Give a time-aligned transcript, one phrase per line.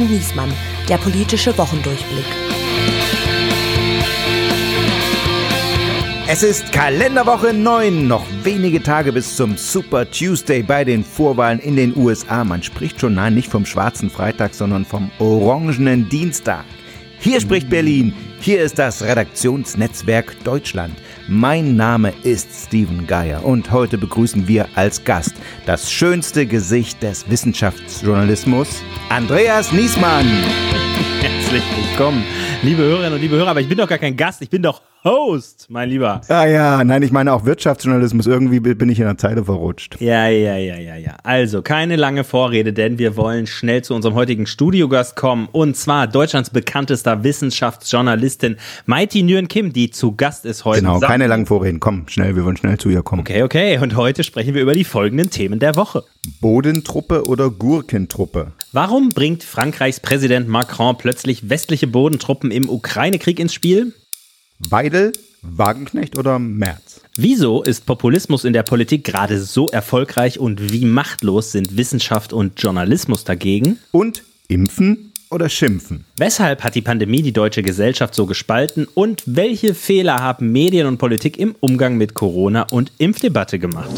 [0.00, 0.52] und Niesmann,
[0.88, 2.24] der politische Wochendurchblick.
[6.26, 11.76] Es ist Kalenderwoche 9, noch wenige Tage bis zum Super Tuesday bei den Vorwahlen in
[11.76, 12.44] den USA.
[12.44, 16.64] Man spricht schon nein, nicht vom schwarzen Freitag, sondern vom orangenen Dienstag.
[17.18, 20.94] Hier spricht Berlin, hier ist das Redaktionsnetzwerk Deutschland.
[21.32, 27.30] Mein Name ist Steven Geier und heute begrüßen wir als Gast das schönste Gesicht des
[27.30, 30.26] Wissenschaftsjournalismus, Andreas Niesmann.
[31.50, 32.22] Herzlich willkommen,
[32.62, 34.82] liebe Hörerinnen und liebe Hörer, aber ich bin doch gar kein Gast, ich bin doch
[35.02, 36.20] Host, mein Lieber.
[36.28, 38.26] Ah ja, nein, ich meine auch Wirtschaftsjournalismus.
[38.26, 39.98] Irgendwie bin ich in der Zeile verrutscht.
[39.98, 41.16] Ja, ja, ja, ja, ja.
[41.24, 45.48] Also, keine lange Vorrede, denn wir wollen schnell zu unserem heutigen Studiogast kommen.
[45.52, 50.82] Und zwar Deutschlands bekanntester Wissenschaftsjournalistin Mighty Nguyen Kim, die zu Gast ist heute.
[50.82, 51.80] Genau, keine langen Vorreden.
[51.80, 53.20] Komm, schnell, wir wollen schnell zu ihr kommen.
[53.20, 53.78] Okay, okay.
[53.78, 56.04] Und heute sprechen wir über die folgenden Themen der Woche.
[56.42, 58.52] Bodentruppe oder Gurkentruppe?
[58.72, 63.94] Warum bringt Frankreichs Präsident Macron plötzlich westliche Bodentruppen im Ukraine-Krieg ins Spiel?
[64.58, 67.00] Weidel, Wagenknecht oder Merz?
[67.16, 72.60] Wieso ist Populismus in der Politik gerade so erfolgreich und wie machtlos sind Wissenschaft und
[72.60, 73.78] Journalismus dagegen?
[73.90, 76.04] Und impfen oder schimpfen?
[76.16, 80.98] Weshalb hat die Pandemie die deutsche Gesellschaft so gespalten und welche Fehler haben Medien und
[80.98, 83.90] Politik im Umgang mit Corona und Impfdebatte gemacht?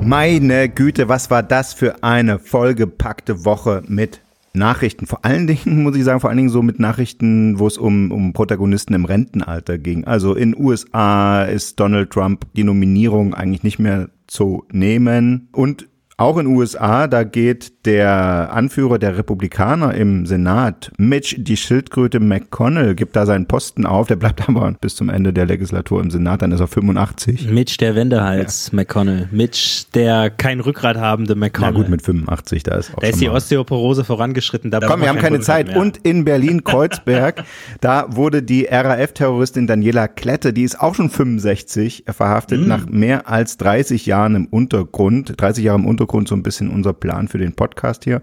[0.00, 4.20] Meine Güte, was war das für eine vollgepackte Woche mit
[4.54, 7.78] Nachrichten, vor allen Dingen, muss ich sagen, vor allen Dingen so mit Nachrichten, wo es
[7.78, 10.04] um, um Protagonisten im Rentenalter ging.
[10.04, 15.48] Also in USA ist Donald Trump die Nominierung eigentlich nicht mehr zu nehmen.
[15.52, 15.88] Und
[16.18, 22.96] auch in USA, da geht der Anführer der Republikaner im Senat, Mitch die Schildkröte McConnell,
[22.96, 24.08] gibt da seinen Posten auf.
[24.08, 27.48] Der bleibt aber bis zum Ende der Legislatur im Senat, dann ist er 85.
[27.50, 28.76] Mitch der Wendehals ja.
[28.76, 29.28] McConnell.
[29.30, 31.72] Mitch der kein Rückgrat habende McConnell.
[31.72, 34.72] Na gut, mit 85, da ist auch Da ist die Osteoporose vorangeschritten.
[34.72, 35.68] Da Komm, wir haben keine Zeit.
[35.68, 35.76] Mehr.
[35.76, 37.44] Und in Berlin-Kreuzberg,
[37.80, 42.66] da wurde die RAF-Terroristin Daniela Klette, die ist auch schon 65, verhaftet, mm.
[42.68, 46.70] nach mehr als 30 Jahren im Untergrund, 30 Jahre im Untergrund Hintergrund so ein bisschen
[46.70, 48.20] unser Plan für den Podcast hier.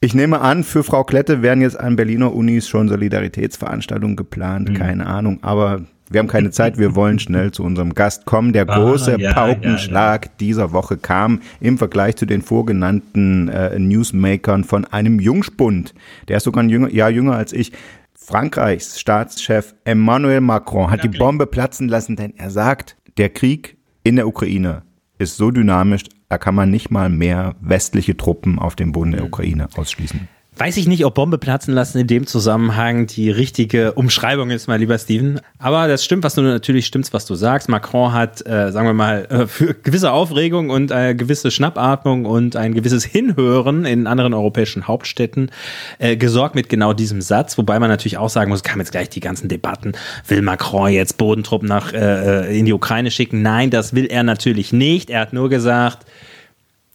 [0.00, 4.74] Ich nehme an, für Frau Klette werden jetzt an Berliner Unis schon Solidaritätsveranstaltungen geplant, mhm.
[4.74, 8.52] keine Ahnung, aber wir haben keine Zeit, wir wollen schnell zu unserem Gast kommen.
[8.52, 10.36] Der ah, große ah, ja, Paukenschlag ja, ja.
[10.40, 15.94] dieser Woche kam im Vergleich zu den vorgenannten äh, Newsmakern von einem Jungspund.
[16.26, 17.72] Der ist sogar ein jünger, Jahr jünger als ich.
[18.16, 24.16] Frankreichs Staatschef Emmanuel Macron hat die Bombe platzen lassen, denn er sagt, der Krieg in
[24.16, 24.82] der Ukraine
[25.18, 29.24] ist so dynamisch, da kann man nicht mal mehr westliche Truppen auf dem Boden der
[29.24, 30.28] Ukraine ausschließen.
[30.60, 34.78] Weiß ich nicht, ob Bombe platzen lassen in dem Zusammenhang die richtige Umschreibung ist, mein
[34.78, 35.40] lieber Steven.
[35.58, 37.70] Aber das stimmt, was du natürlich stimmst, was du sagst.
[37.70, 42.56] Macron hat, äh, sagen wir mal, äh, für gewisse Aufregung und eine gewisse Schnappatmung und
[42.56, 45.50] ein gewisses Hinhören in anderen europäischen Hauptstädten
[45.98, 47.56] äh, gesorgt mit genau diesem Satz.
[47.56, 49.92] Wobei man natürlich auch sagen muss, kam jetzt gleich die ganzen Debatten.
[50.28, 53.40] Will Macron jetzt Bodentruppen nach äh, äh in die Ukraine schicken?
[53.40, 55.08] Nein, das will er natürlich nicht.
[55.08, 56.04] Er hat nur gesagt,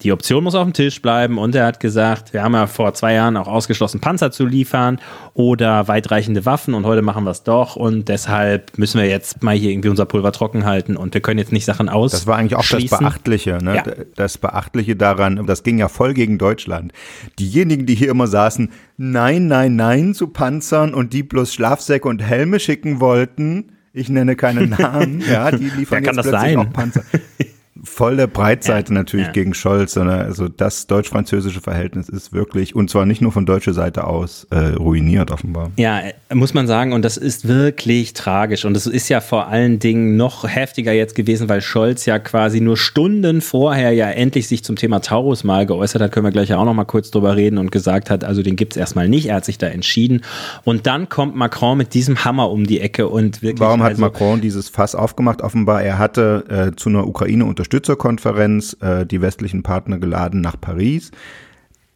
[0.06, 2.94] die Option muss auf dem Tisch bleiben und er hat gesagt, wir haben ja vor
[2.94, 5.00] zwei Jahren auch ausgeschlossen, Panzer zu liefern
[5.34, 9.56] oder weitreichende Waffen und heute machen wir es doch und deshalb müssen wir jetzt mal
[9.56, 12.12] hier irgendwie unser Pulver trocken halten und wir können jetzt nicht Sachen aus.
[12.12, 13.76] Das war eigentlich auch das Beachtliche, ne?
[13.78, 13.84] Ja.
[14.16, 16.94] Das Beachtliche daran, das ging ja voll gegen Deutschland.
[17.40, 22.22] Diejenigen, die hier immer saßen, nein, nein, nein zu Panzern und die bloß Schlafsäcke und
[22.22, 26.58] Helme schicken wollten, ich nenne keine Namen, ja, die liefern jetzt plötzlich sein?
[26.58, 27.02] auch Panzer.
[27.86, 29.32] volle Breitseite ja, natürlich ja.
[29.32, 33.74] gegen Scholz, sondern also das deutsch-französische Verhältnis ist wirklich, und zwar nicht nur von deutscher
[33.74, 35.72] Seite aus, äh, ruiniert offenbar.
[35.78, 36.02] Ja,
[36.34, 38.66] muss man sagen, und das ist wirklich tragisch.
[38.66, 42.60] Und es ist ja vor allen Dingen noch heftiger jetzt gewesen, weil Scholz ja quasi
[42.60, 46.50] nur Stunden vorher ja endlich sich zum Thema Taurus mal geäußert hat, können wir gleich
[46.50, 49.08] ja auch noch mal kurz drüber reden und gesagt hat, also den gibt es erstmal
[49.08, 50.22] nicht, er hat sich da entschieden.
[50.64, 53.60] Und dann kommt Macron mit diesem Hammer um die Ecke und wirklich.
[53.60, 55.42] Warum hat also, Macron dieses Fass aufgemacht?
[55.42, 60.56] Offenbar, er hatte äh, zu einer Ukraine unterstützt Unterstützerkonferenz äh, die westlichen Partner geladen nach
[60.60, 61.12] Paris.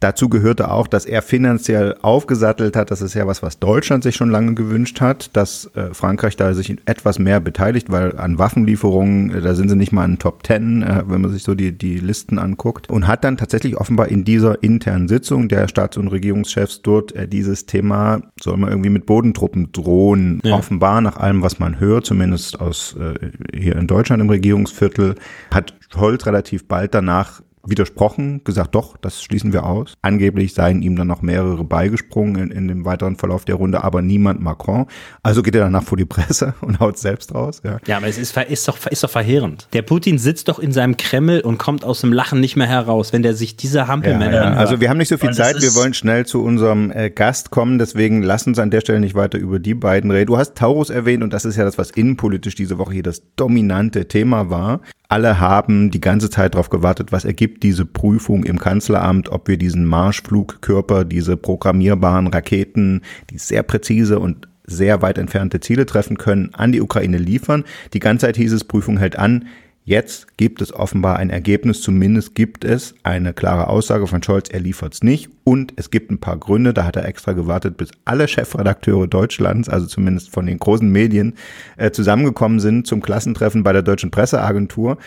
[0.00, 2.90] Dazu gehörte auch, dass er finanziell aufgesattelt hat.
[2.90, 6.54] Das ist ja was, was Deutschland sich schon lange gewünscht hat, dass äh, Frankreich da
[6.54, 10.42] sich etwas mehr beteiligt, weil an Waffenlieferungen, äh, da sind sie nicht mal in Top
[10.42, 12.88] Ten, äh, wenn man sich so die, die Listen anguckt.
[12.88, 17.28] Und hat dann tatsächlich offenbar in dieser internen Sitzung der Staats- und Regierungschefs dort äh,
[17.28, 20.56] dieses Thema, soll man irgendwie mit Bodentruppen drohen, ja.
[20.56, 25.16] offenbar nach allem, was man hört, zumindest aus äh, hier in Deutschland im Regierungsviertel,
[25.50, 29.94] hat Scholz relativ bald danach widersprochen, gesagt, doch, das schließen wir aus.
[30.02, 34.02] Angeblich seien ihm dann noch mehrere beigesprungen in, in dem weiteren Verlauf der Runde, aber
[34.02, 34.86] niemand Macron.
[35.22, 37.60] Also geht er danach vor die Presse und haut selbst raus.
[37.64, 39.68] Ja, ja aber es ist, ist, doch, ist doch verheerend.
[39.72, 43.12] Der Putin sitzt doch in seinem Kreml und kommt aus dem Lachen nicht mehr heraus,
[43.12, 44.56] wenn der sich diese Hampelmänner ja, ja.
[44.56, 47.78] Also wir haben nicht so viel Zeit, wir wollen schnell zu unserem äh, Gast kommen,
[47.78, 50.26] deswegen lass uns an der Stelle nicht weiter über die beiden reden.
[50.26, 53.22] Du hast Taurus erwähnt und das ist ja das, was innenpolitisch diese Woche hier das
[53.36, 54.80] dominante Thema war.
[55.08, 59.56] Alle haben die ganze Zeit darauf gewartet, was ergibt diese Prüfung im Kanzleramt, ob wir
[59.56, 66.50] diesen Marschflugkörper, diese programmierbaren Raketen, die sehr präzise und sehr weit entfernte Ziele treffen können,
[66.54, 67.64] an die Ukraine liefern.
[67.92, 69.46] Die ganze Zeit hieß es, Prüfung hält an.
[69.84, 74.60] Jetzt gibt es offenbar ein Ergebnis, zumindest gibt es eine klare Aussage von Scholz, er
[74.60, 75.30] liefert es nicht.
[75.42, 79.68] Und es gibt ein paar Gründe, da hat er extra gewartet, bis alle Chefredakteure Deutschlands,
[79.68, 81.34] also zumindest von den großen Medien,
[81.76, 84.98] äh, zusammengekommen sind zum Klassentreffen bei der Deutschen Presseagentur.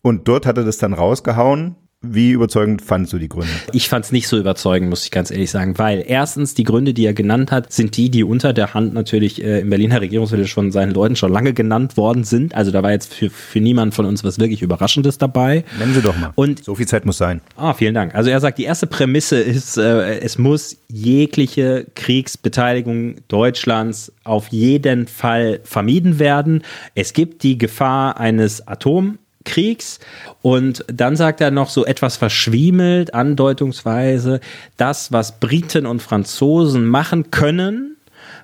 [0.00, 1.76] Und dort hat er das dann rausgehauen.
[2.02, 3.50] Wie überzeugend fandest du die Gründe?
[3.72, 6.94] Ich fand es nicht so überzeugend, muss ich ganz ehrlich sagen, weil erstens die Gründe,
[6.94, 10.46] die er genannt hat, sind die, die unter der Hand natürlich äh, im Berliner Regierungsviertel
[10.46, 12.54] schon seinen Leuten schon lange genannt worden sind.
[12.54, 15.62] Also da war jetzt für, für niemand von uns was wirklich Überraschendes dabei.
[15.78, 16.32] Nennen Sie doch mal.
[16.36, 17.42] Und so viel Zeit muss sein.
[17.56, 18.14] Ah, vielen Dank.
[18.14, 25.06] Also er sagt, die erste Prämisse ist, äh, es muss jegliche Kriegsbeteiligung Deutschlands auf jeden
[25.06, 26.62] Fall vermieden werden.
[26.94, 30.00] Es gibt die Gefahr eines Atom Kriegs.
[30.42, 34.40] Und dann sagt er noch so etwas verschwiemelt, andeutungsweise,
[34.76, 37.89] das, was Briten und Franzosen machen können,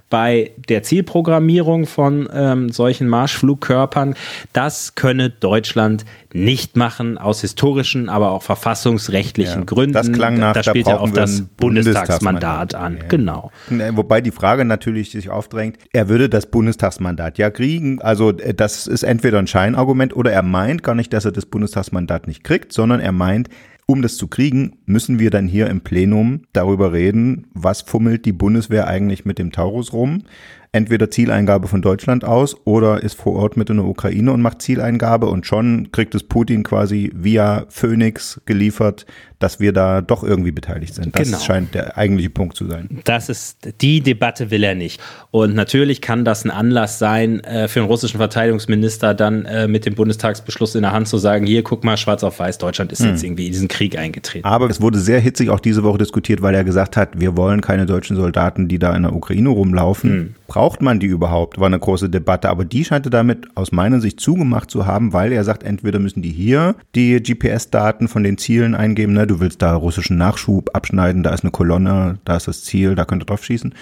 [0.08, 4.14] bei der Zielprogrammierung von ähm, solchen Marschflugkörpern,
[4.52, 9.94] das könne Deutschland nicht machen, aus historischen, aber auch verfassungsrechtlichen ja, Gründen.
[9.94, 12.96] Das klang nach, da spielt er auf das Bundestagsmandat, Bundestagsmandat an.
[12.98, 13.04] Ja.
[13.08, 13.50] Genau.
[13.96, 18.00] Wobei die Frage natürlich sich aufdrängt, er würde das Bundestagsmandat ja kriegen.
[18.00, 21.46] Also äh, das ist entweder ein Scheinargument oder er meint gar nicht, dass er das
[21.46, 23.48] Bundestagsmandat nicht kriegt, sondern er meint,
[23.88, 28.32] um das zu kriegen, müssen wir dann hier im Plenum darüber reden, was fummelt die
[28.32, 30.24] Bundeswehr eigentlich mit dem Taurus rum?
[30.72, 34.60] Entweder Zieleingabe von Deutschland aus oder ist vor Ort mit in der Ukraine und macht
[34.60, 39.06] Zieleingabe und schon kriegt es Putin quasi via Phoenix geliefert,
[39.38, 41.16] dass wir da doch irgendwie beteiligt sind.
[41.18, 41.38] Das genau.
[41.40, 43.00] scheint der eigentliche Punkt zu sein.
[43.04, 45.00] Das ist, die Debatte will er nicht.
[45.30, 49.84] Und natürlich kann das ein Anlass sein, äh, für den russischen Verteidigungsminister dann äh, mit
[49.84, 53.00] dem Bundestagsbeschluss in der Hand zu sagen, hier, guck mal, schwarz auf weiß, Deutschland ist
[53.00, 53.10] hm.
[53.10, 54.46] jetzt irgendwie in diesen Krieg eingetreten.
[54.46, 57.60] Aber es wurde sehr hitzig auch diese Woche diskutiert, weil er gesagt hat, wir wollen
[57.60, 60.10] keine deutschen Soldaten, die da in der Ukraine rumlaufen.
[60.10, 61.58] Hm braucht man die überhaupt?
[61.58, 62.48] War eine große Debatte.
[62.48, 65.98] Aber die scheint er damit aus meiner Sicht zugemacht zu haben, weil er sagt, entweder
[65.98, 69.25] müssen die hier die GPS-Daten von den Zielen eingeben, ne?
[69.26, 73.04] Du willst da russischen Nachschub abschneiden, da ist eine Kolonne, da ist das Ziel, da
[73.04, 73.74] könnt ihr drauf schießen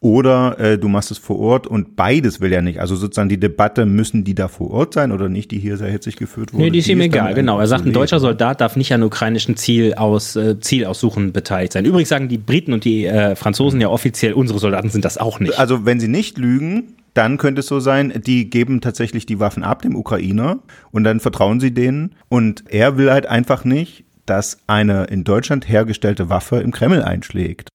[0.00, 2.80] oder äh, du machst es vor Ort und beides will er nicht.
[2.80, 5.90] Also sozusagen die Debatte, müssen die da vor Ort sein oder nicht, die hier sehr
[5.90, 6.62] hitzig geführt wurde?
[6.62, 7.58] Nee, die ist ihm egal, genau.
[7.58, 11.84] Er sagt, ein deutscher Soldat darf nicht an ukrainischen Ziel aus, äh, Zielaussuchen beteiligt sein.
[11.84, 15.40] Übrigens sagen die Briten und die äh, Franzosen ja offiziell, unsere Soldaten sind das auch
[15.40, 15.58] nicht.
[15.58, 19.64] Also wenn sie nicht lügen, dann könnte es so sein, die geben tatsächlich die Waffen
[19.64, 20.60] ab dem Ukrainer
[20.92, 25.68] und dann vertrauen sie denen und er will halt einfach nicht, dass eine in Deutschland
[25.68, 27.68] hergestellte Waffe im Kreml einschlägt.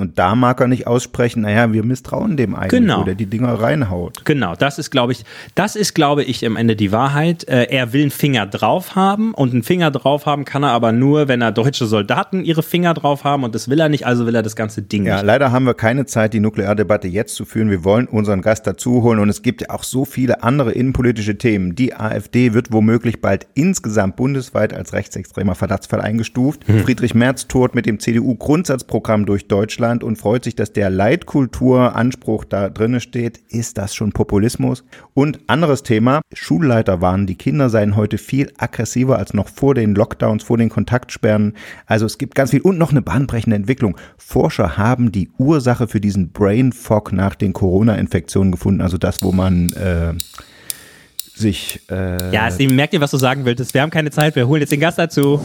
[0.00, 3.00] Und da mag er nicht aussprechen, naja, wir misstrauen dem eigentlich, genau.
[3.00, 4.24] wo der die Dinger reinhaut.
[4.24, 5.24] Genau, das ist, glaube ich,
[5.54, 7.46] das ist, glaube ich, am Ende die Wahrheit.
[7.48, 10.92] Äh, er will einen Finger drauf haben und einen Finger drauf haben kann er aber
[10.92, 14.26] nur, wenn er deutsche Soldaten ihre Finger drauf haben und das will er nicht, also
[14.26, 15.24] will er das ganze Ding ja, nicht.
[15.24, 17.70] leider haben wir keine Zeit, die Nukleardebatte jetzt zu führen.
[17.70, 21.38] Wir wollen unseren Gast dazu holen und es gibt ja auch so viele andere innenpolitische
[21.38, 21.74] Themen.
[21.74, 26.66] Die AfD wird womöglich bald insgesamt bundesweit als rechtsextremer Verdachtsfall eingestuft.
[26.66, 26.80] Hm.
[26.80, 32.44] Friedrich Merz tourt mit dem CDU-Grundsatzprogramm durch Deutschland Deutschland und freut sich, dass der Leitkulturanspruch
[32.44, 33.40] da drinne steht.
[33.50, 34.82] Ist das schon Populismus?
[35.12, 39.94] Und anderes Thema, Schulleiter warnen, die Kinder seien heute viel aggressiver als noch vor den
[39.94, 41.52] Lockdowns, vor den Kontaktsperren.
[41.86, 43.98] Also es gibt ganz viel und noch eine bahnbrechende Entwicklung.
[44.16, 49.32] Forscher haben die Ursache für diesen Brain Fog nach den Corona-Infektionen gefunden, also das, wo
[49.32, 50.14] man äh,
[51.34, 51.80] sich.
[51.90, 53.74] Äh ja, Steven, merkt ihr, was du sagen wolltest.
[53.74, 55.40] Wir haben keine Zeit, wir holen jetzt den Gast dazu.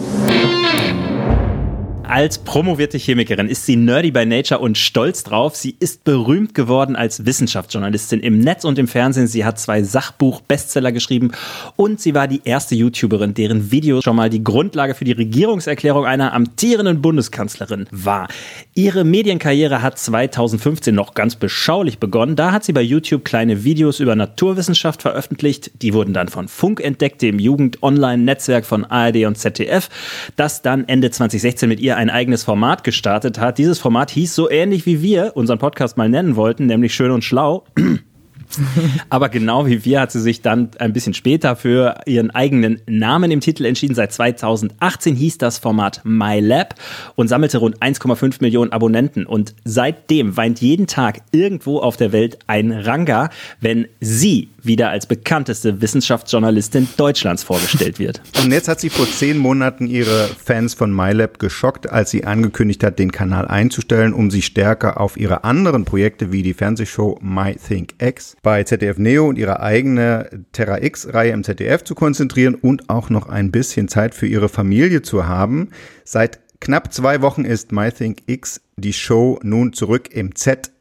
[2.10, 5.56] Als promovierte Chemikerin ist sie nerdy by nature und stolz drauf.
[5.56, 9.28] Sie ist berühmt geworden als Wissenschaftsjournalistin im Netz und im Fernsehen.
[9.28, 11.34] Sie hat zwei Sachbuch-Bestseller geschrieben
[11.76, 16.08] und sie war die erste YouTuberin, deren Video schon mal die Grundlage für die Regierungserklärung
[16.08, 18.28] einer amtierenden Bundeskanzlerin war.
[18.74, 22.36] Ihre Medienkarriere hat 2015 noch ganz beschaulich begonnen.
[22.36, 25.84] Da hat sie bei YouTube kleine Videos über Naturwissenschaft veröffentlicht.
[25.84, 29.90] Die wurden dann von Funk entdeckt, dem Jugend-Online-Netzwerk von ARD und ZDF,
[30.38, 33.58] das dann Ende 2016 mit ihr ein eigenes Format gestartet hat.
[33.58, 37.26] Dieses Format hieß so ähnlich wie wir unseren Podcast mal nennen wollten, nämlich Schön und
[37.26, 37.66] Schlau.
[39.10, 43.32] Aber genau wie wir hat sie sich dann ein bisschen später für ihren eigenen Namen
[43.32, 43.96] im Titel entschieden.
[43.96, 46.74] Seit 2018 hieß das Format MyLab
[47.16, 49.26] und sammelte rund 1,5 Millionen Abonnenten.
[49.26, 53.30] Und seitdem weint jeden Tag irgendwo auf der Welt ein Ranga,
[53.60, 58.22] wenn sie wieder als bekannteste Wissenschaftsjournalistin Deutschlands vorgestellt wird.
[58.44, 62.84] Und jetzt hat sie vor zehn Monaten ihre Fans von MyLab geschockt, als sie angekündigt
[62.84, 68.36] hat, den Kanal einzustellen, um sich stärker auf ihre anderen Projekte wie die Fernsehshow MyThinkX
[68.42, 73.30] bei ZDF Neo und ihre eigene Terra X-Reihe im ZDF zu konzentrieren und auch noch
[73.30, 75.70] ein bisschen Zeit für ihre Familie zu haben.
[76.04, 80.72] Seit knapp zwei Wochen ist MyThinkX die Show nun zurück im Z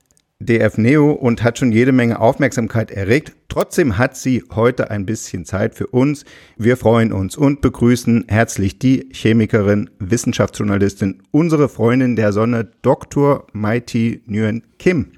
[0.41, 3.33] DF Neo und hat schon jede Menge Aufmerksamkeit erregt.
[3.49, 6.25] Trotzdem hat sie heute ein bisschen Zeit für uns.
[6.57, 13.49] Wir freuen uns und begrüßen herzlich die Chemikerin, Wissenschaftsjournalistin, unsere Freundin der Sonne, Dr.
[13.53, 15.13] Mighty Nguyen Kim.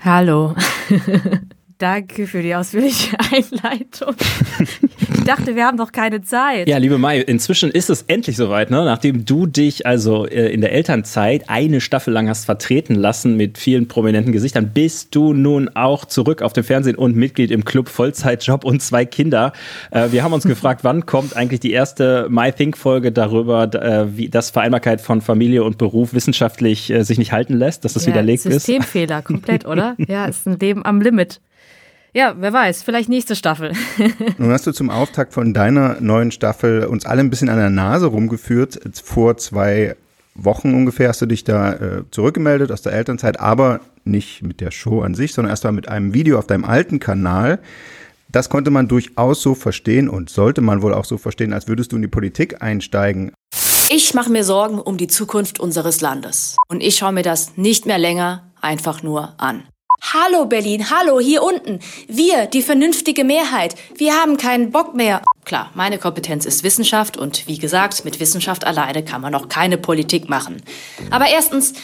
[0.00, 0.56] Hallo.
[1.80, 4.14] Danke für die ausführliche Einleitung.
[5.14, 6.68] Ich dachte, wir haben doch keine Zeit.
[6.68, 8.84] Ja, liebe Mai, inzwischen ist es endlich soweit, ne?
[8.84, 13.56] Nachdem du dich also äh, in der Elternzeit eine Staffel lang hast vertreten lassen mit
[13.56, 17.88] vielen prominenten Gesichtern, bist du nun auch zurück auf dem Fernsehen und Mitglied im Club,
[17.88, 19.54] Vollzeitjob und zwei Kinder.
[19.90, 24.14] Äh, wir haben uns gefragt, wann kommt eigentlich die erste My Think Folge darüber, äh,
[24.18, 28.12] wie das Vereinbarkeit von Familie und Beruf wissenschaftlich sich nicht halten lässt, dass das ja,
[28.12, 28.66] widerlegt Systemfehler, ist.
[28.66, 29.96] Systemfehler, komplett, oder?
[30.08, 31.40] Ja, ist ein Leben am Limit.
[32.12, 33.72] Ja, wer weiß, vielleicht nächste Staffel.
[34.38, 37.70] Nun hast du zum Auftakt von deiner neuen Staffel uns alle ein bisschen an der
[37.70, 38.80] Nase rumgeführt.
[39.04, 39.94] Vor zwei
[40.34, 44.72] Wochen ungefähr hast du dich da äh, zurückgemeldet aus der Elternzeit, aber nicht mit der
[44.72, 47.60] Show an sich, sondern erst mal mit einem Video auf deinem alten Kanal.
[48.32, 51.92] Das konnte man durchaus so verstehen und sollte man wohl auch so verstehen, als würdest
[51.92, 53.32] du in die Politik einsteigen.
[53.88, 56.56] Ich mache mir Sorgen um die Zukunft unseres Landes.
[56.68, 59.64] Und ich schaue mir das nicht mehr länger einfach nur an.
[60.02, 61.78] Hallo Berlin, hallo hier unten.
[62.08, 65.22] Wir, die vernünftige Mehrheit, wir haben keinen Bock mehr.
[65.44, 69.78] Klar, meine Kompetenz ist Wissenschaft und wie gesagt, mit Wissenschaft alleine kann man noch keine
[69.78, 70.62] Politik machen.
[71.10, 71.74] Aber erstens,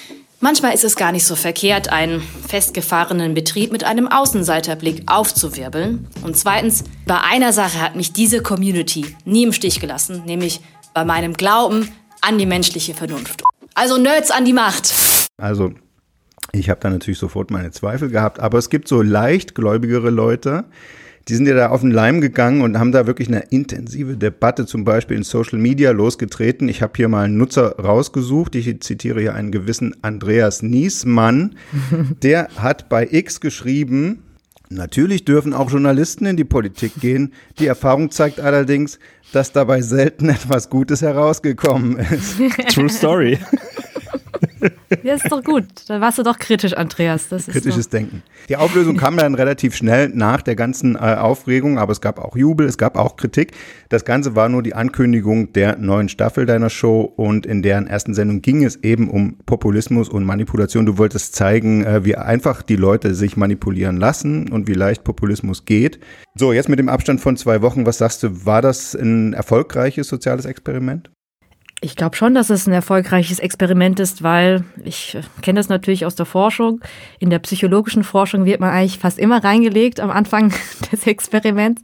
[0.40, 6.08] manchmal ist es gar nicht so verkehrt, einen festgefahrenen Betrieb mit einem Außenseiterblick aufzuwirbeln.
[6.24, 10.60] Und zweitens, bei einer Sache hat mich diese Community nie im Stich gelassen, nämlich
[10.94, 11.92] bei meinem Glauben
[12.22, 13.42] an die menschliche Vernunft.
[13.74, 14.94] Also Nerds an die Macht.
[15.36, 15.72] Also
[16.58, 20.64] ich habe da natürlich sofort meine Zweifel gehabt, aber es gibt so leicht gläubigere Leute,
[21.28, 24.64] die sind ja da auf den Leim gegangen und haben da wirklich eine intensive Debatte
[24.64, 26.68] zum Beispiel in Social Media losgetreten.
[26.68, 28.54] Ich habe hier mal einen Nutzer rausgesucht.
[28.54, 31.56] Ich zitiere hier einen gewissen Andreas Niesmann.
[32.22, 34.22] Der hat bei X geschrieben,
[34.68, 37.32] Natürlich dürfen auch Journalisten in die Politik gehen.
[37.60, 38.98] Die Erfahrung zeigt allerdings,
[39.32, 42.36] dass dabei selten etwas Gutes herausgekommen ist.
[42.74, 43.38] True Story.
[45.02, 45.66] Ja, ist doch gut.
[45.88, 47.28] Da warst du doch kritisch, Andreas.
[47.28, 48.22] Das Kritisches Denken.
[48.48, 52.36] Die Auflösung kam dann relativ schnell nach der ganzen äh, Aufregung, aber es gab auch
[52.36, 53.52] Jubel, es gab auch Kritik.
[53.88, 58.14] Das Ganze war nur die Ankündigung der neuen Staffel deiner Show und in deren ersten
[58.14, 60.86] Sendung ging es eben um Populismus und Manipulation.
[60.86, 65.64] Du wolltest zeigen, äh, wie einfach die Leute sich manipulieren lassen und wie leicht Populismus
[65.64, 66.00] geht.
[66.34, 70.08] So, jetzt mit dem Abstand von zwei Wochen, was sagst du, war das ein erfolgreiches
[70.08, 71.10] soziales Experiment?
[71.82, 76.06] Ich glaube schon, dass es ein erfolgreiches Experiment ist, weil ich äh, kenne das natürlich
[76.06, 76.80] aus der Forschung.
[77.18, 80.54] In der psychologischen Forschung wird man eigentlich fast immer reingelegt am Anfang
[80.92, 81.82] des Experiments,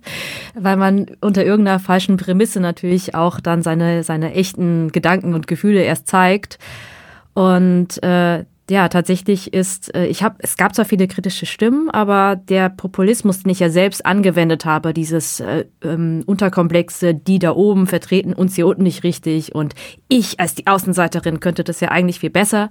[0.54, 5.82] weil man unter irgendeiner falschen Prämisse natürlich auch dann seine, seine echten Gedanken und Gefühle
[5.82, 6.58] erst zeigt.
[7.34, 12.36] Und äh, ja, tatsächlich ist, äh, ich habe, es gab zwar viele kritische Stimmen, aber
[12.36, 17.86] der Populismus, den ich ja selbst angewendet habe, dieses äh, ähm, Unterkomplexe, die da oben
[17.86, 19.74] vertreten uns hier unten nicht richtig und
[20.08, 22.70] ich als die Außenseiterin könnte das ja eigentlich viel besser,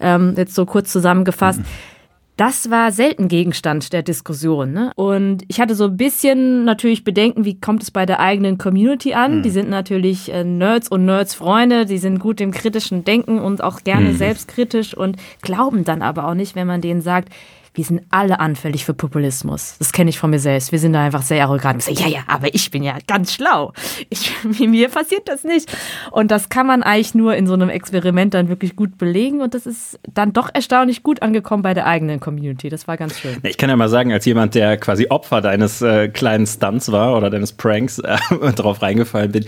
[0.00, 1.60] ähm, jetzt so kurz zusammengefasst.
[1.60, 1.97] Mhm
[2.38, 4.72] das war selten Gegenstand der Diskussion.
[4.72, 4.92] Ne?
[4.94, 9.12] Und ich hatte so ein bisschen natürlich Bedenken, wie kommt es bei der eigenen Community
[9.12, 9.38] an?
[9.38, 9.42] Mhm.
[9.42, 13.82] Die sind natürlich äh, Nerds und Nerds-Freunde, die sind gut im kritischen Denken und auch
[13.82, 14.16] gerne mhm.
[14.16, 17.30] selbstkritisch und glauben dann aber auch nicht, wenn man denen sagt,
[17.78, 19.76] wir sind alle anfällig für Populismus.
[19.78, 20.72] Das kenne ich von mir selbst.
[20.72, 21.86] Wir sind da einfach sehr arrogant.
[21.86, 23.72] Wir sagen, ja, ja, aber ich bin ja ganz schlau.
[24.10, 25.70] Ich, mir passiert das nicht.
[26.10, 29.40] Und das kann man eigentlich nur in so einem Experiment dann wirklich gut belegen.
[29.40, 32.68] Und das ist dann doch erstaunlich gut angekommen bei der eigenen Community.
[32.68, 33.36] Das war ganz schön.
[33.44, 37.16] Ich kann ja mal sagen, als jemand, der quasi Opfer deines äh, kleinen Stunts war
[37.16, 38.18] oder deines Pranks äh,
[38.54, 39.44] drauf reingefallen bin,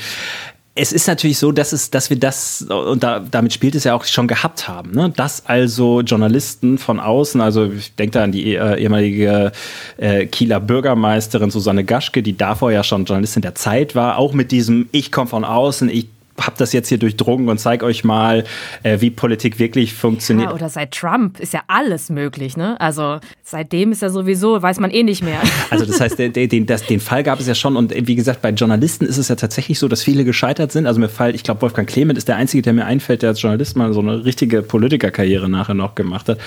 [0.77, 3.95] es ist natürlich so, dass es, dass wir das, und da, damit spielt es ja
[3.95, 5.13] auch schon gehabt haben, ne?
[5.15, 9.51] dass also Journalisten von außen, also ich denke da an die äh, ehemalige
[9.97, 14.53] äh, Kieler Bürgermeisterin Susanne Gaschke, die davor ja schon Journalistin der Zeit war, auch mit
[14.53, 16.07] diesem Ich komme von außen, ich
[16.41, 18.45] habe das jetzt hier durchdrungen und zeige euch mal,
[18.83, 20.51] äh, wie Politik wirklich funktioniert.
[20.51, 22.81] Ja, oder seit Trump ist ja alles möglich, ne?
[22.81, 25.41] Also seitdem ist ja sowieso, weiß man eh nicht mehr.
[25.71, 28.43] Also das heißt, den, den, das, den Fall gab es ja schon und wie gesagt,
[28.43, 30.87] bei Journalisten ist es ja tatsächlich so, dass viele gescheitert sind.
[30.87, 33.41] Also mir fällt, ich glaube, Wolfgang Clement ist der Einzige, der mir einfällt, der als
[33.41, 36.39] Journalist mal so eine richtige Politikerkarriere nachher noch gemacht hat.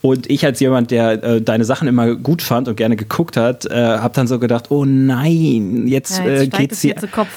[0.00, 3.66] Und ich als jemand, der äh, deine Sachen immer gut fand und gerne geguckt hat,
[3.66, 6.94] äh, habe dann so gedacht, oh nein, jetzt, ja, jetzt äh, geht sie.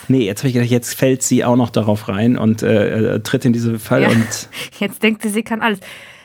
[0.08, 3.20] Nee, jetzt habe ich gedacht, jetzt fällt sie auch noch darauf rein und äh, äh,
[3.22, 4.10] tritt in diese Fall ja.
[4.10, 4.50] und
[4.80, 5.80] jetzt denkt sie, sie kann alles.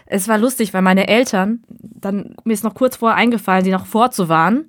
[0.04, 3.86] Es war lustig, weil meine Eltern, dann mir ist noch kurz vorher eingefallen, die noch
[3.86, 4.66] vorzuwarnen.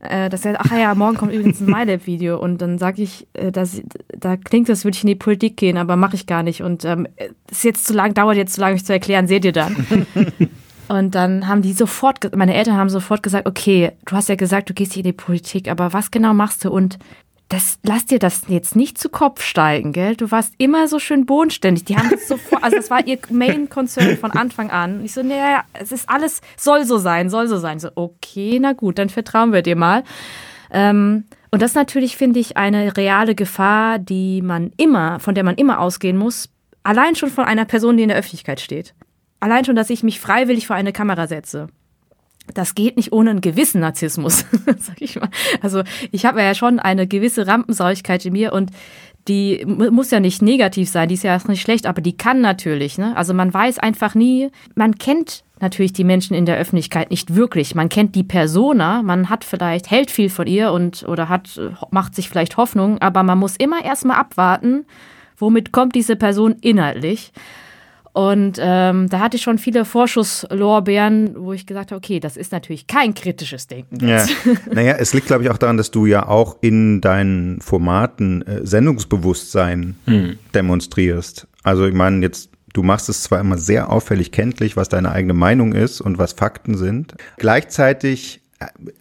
[0.00, 3.50] Äh, dass er, ach ja, morgen kommt übrigens ein MyLab-Video und dann sage ich, äh,
[3.50, 3.82] dass,
[4.16, 6.84] da klingt das, würde ich in die Politik gehen, aber mache ich gar nicht und
[6.84, 7.08] ähm,
[7.50, 10.06] ist jetzt zu lang, dauert jetzt zu lange, mich zu erklären, seht ihr dann.
[10.88, 14.70] Und dann haben die sofort, meine Eltern haben sofort gesagt, okay, du hast ja gesagt,
[14.70, 16.70] du gehst hier in die Politik, aber was genau machst du?
[16.70, 16.98] Und
[17.48, 20.16] das, lass dir das jetzt nicht zu Kopf steigen, gell?
[20.16, 21.84] Du warst immer so schön bodenständig.
[21.84, 25.04] Die haben das sofort, also das war ihr Main Concern von Anfang an.
[25.04, 27.78] Ich so, naja, es ist alles, soll so sein, soll so sein.
[27.78, 30.04] So, okay, na gut, dann vertrauen wir dir mal.
[30.70, 35.56] Ähm, und das natürlich, finde ich, eine reale Gefahr, die man immer, von der man
[35.56, 36.50] immer ausgehen muss.
[36.82, 38.94] Allein schon von einer Person, die in der Öffentlichkeit steht
[39.40, 41.68] allein schon, dass ich mich freiwillig vor eine Kamera setze.
[42.54, 44.46] Das geht nicht ohne einen gewissen Narzissmus,
[44.78, 45.28] sag ich mal.
[45.60, 48.70] Also ich habe ja schon eine gewisse Rampensäuigkeit in mir und
[49.28, 52.40] die muss ja nicht negativ sein, die ist ja auch nicht schlecht, aber die kann
[52.40, 52.96] natürlich.
[52.96, 53.14] Ne?
[53.14, 57.74] Also man weiß einfach nie, man kennt natürlich die Menschen in der Öffentlichkeit nicht wirklich.
[57.74, 62.14] Man kennt die Persona, man hat vielleicht, hält viel von ihr und oder hat, macht
[62.14, 64.86] sich vielleicht Hoffnung, aber man muss immer erstmal abwarten,
[65.36, 67.32] womit kommt diese Person inhaltlich.
[68.18, 72.50] Und ähm, da hatte ich schon viele Vorschusslorbeeren, wo ich gesagt habe, okay, das ist
[72.50, 74.08] natürlich kein kritisches Denken.
[74.08, 74.26] Ja.
[74.72, 78.66] naja, es liegt, glaube ich, auch daran, dass du ja auch in deinen Formaten äh,
[78.66, 80.36] Sendungsbewusstsein hm.
[80.52, 81.46] demonstrierst.
[81.62, 85.32] Also ich meine, jetzt Du machst es zwar immer sehr auffällig kenntlich, was deine eigene
[85.32, 87.14] Meinung ist und was Fakten sind.
[87.38, 88.42] Gleichzeitig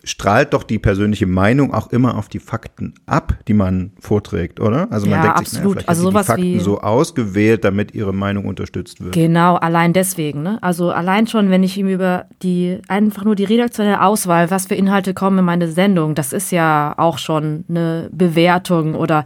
[0.03, 4.87] strahlt doch die persönliche Meinung auch immer auf die Fakten ab, die man vorträgt, oder?
[4.91, 5.77] Also man ja, denkt absolut.
[5.79, 9.15] sich, naja, also die Fakten so ausgewählt, damit ihre Meinung unterstützt wird.
[9.15, 10.43] Genau, allein deswegen.
[10.43, 10.59] Ne?
[10.61, 14.75] Also allein schon, wenn ich ihm über die einfach nur die redaktionelle Auswahl, was für
[14.75, 19.25] Inhalte kommen in meine Sendung, das ist ja auch schon eine Bewertung oder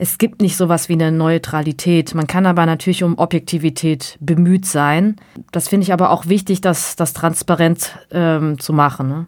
[0.00, 2.14] es gibt nicht sowas wie eine Neutralität.
[2.14, 5.16] Man kann aber natürlich um Objektivität bemüht sein.
[5.50, 9.08] Das finde ich aber auch wichtig, das, das transparent ähm, zu machen.
[9.08, 9.26] Ne?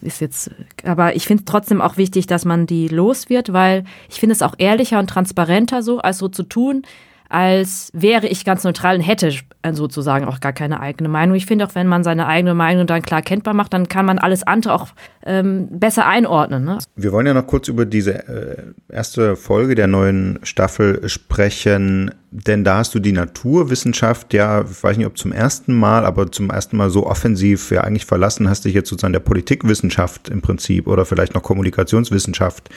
[0.00, 0.52] Ist jetzt,
[0.84, 4.34] aber ich finde es trotzdem auch wichtig, dass man die los wird, weil ich finde
[4.34, 6.82] es auch ehrlicher und transparenter so, als so zu tun,
[7.28, 9.32] als wäre ich ganz neutral und hätte
[9.72, 11.34] sozusagen auch gar keine eigene Meinung.
[11.34, 14.18] Ich finde auch, wenn man seine eigene Meinung dann klar kennbar macht, dann kann man
[14.18, 14.88] alles andere auch
[15.28, 16.64] ähm, besser einordnen.
[16.64, 16.78] Ne?
[16.96, 22.64] Wir wollen ja noch kurz über diese äh, erste Folge der neuen Staffel sprechen, denn
[22.64, 26.48] da hast du die Naturwissenschaft ja, ich weiß nicht, ob zum ersten Mal, aber zum
[26.48, 30.86] ersten Mal so offensiv ja eigentlich verlassen, hast dich jetzt sozusagen der Politikwissenschaft im Prinzip
[30.86, 32.70] oder vielleicht noch Kommunikationswissenschaft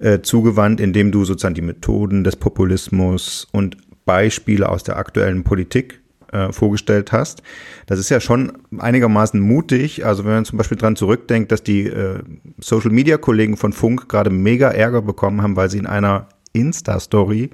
[0.00, 6.03] äh, zugewandt, indem du sozusagen die Methoden des Populismus und Beispiele aus der aktuellen Politik
[6.34, 7.42] äh, vorgestellt hast.
[7.86, 10.04] Das ist ja schon einigermaßen mutig.
[10.04, 12.18] Also wenn man zum Beispiel dran zurückdenkt, dass die äh,
[12.58, 17.50] Social-Media-Kollegen von Funk gerade mega Ärger bekommen haben, weil sie in einer Insta-Story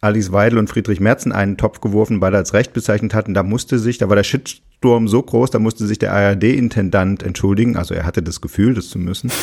[0.00, 3.32] Alice Weidel und Friedrich Merzen einen Topf geworfen, beide als recht bezeichnet hatten.
[3.32, 7.22] Da musste sich, da war der Shit Shitstorm so groß, da musste sich der ARD-Intendant
[7.22, 7.76] entschuldigen.
[7.76, 9.30] Also er hatte das Gefühl, das zu müssen.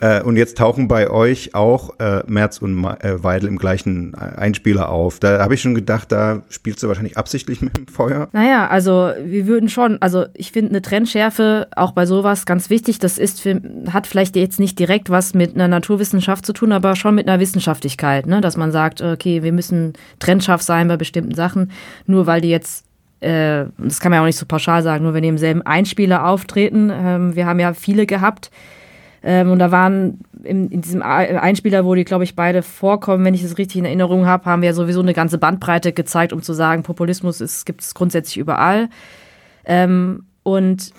[0.00, 4.16] Äh, und jetzt tauchen bei euch auch äh, Merz und Ma äh, Weidel im gleichen
[4.16, 5.20] Einspieler auf.
[5.20, 8.28] Da habe ich schon gedacht, da spielst du wahrscheinlich absichtlich mit dem Feuer.
[8.32, 12.98] Naja, also wir würden schon, also ich finde eine Trennschärfe auch bei sowas ganz wichtig.
[12.98, 13.60] Das ist für,
[13.92, 17.38] hat vielleicht jetzt nicht direkt was mit einer Naturwissenschaft zu tun, aber schon mit einer
[17.38, 18.40] Wissenschaftlichkeit, ne?
[18.40, 21.70] dass man sagt, okay, wir müssen trennscharf sein bei bestimmten Sachen,
[22.06, 22.86] nur weil die jetzt
[23.22, 25.62] äh, das kann man ja auch nicht so pauschal sagen, nur wenn die im selben
[25.62, 26.90] Einspieler auftreten.
[26.92, 28.50] Ähm, wir haben ja viele gehabt.
[29.22, 33.34] Ähm, und da waren in, in, diesem Einspieler, wo die, glaube ich, beide vorkommen, wenn
[33.34, 36.42] ich das richtig in Erinnerung habe, haben wir ja sowieso eine ganze Bandbreite gezeigt, um
[36.42, 38.88] zu sagen, Populismus gibt es grundsätzlich überall.
[39.64, 40.92] Ähm, und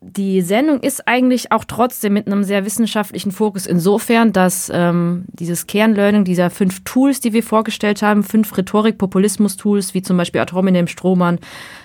[0.00, 5.66] die Sendung ist eigentlich auch trotzdem mit einem sehr wissenschaftlichen Fokus insofern, dass ähm, dieses
[5.66, 10.52] Kernlearning dieser fünf Tools, die wir vorgestellt haben, fünf Rhetorik-Populismus-Tools, wie zum Beispiel Ad
[10.86, 11.40] Strohmann,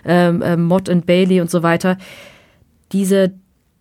[0.06, 1.98] ähm, äh, Mott und Bailey und so weiter,
[2.92, 3.34] diese,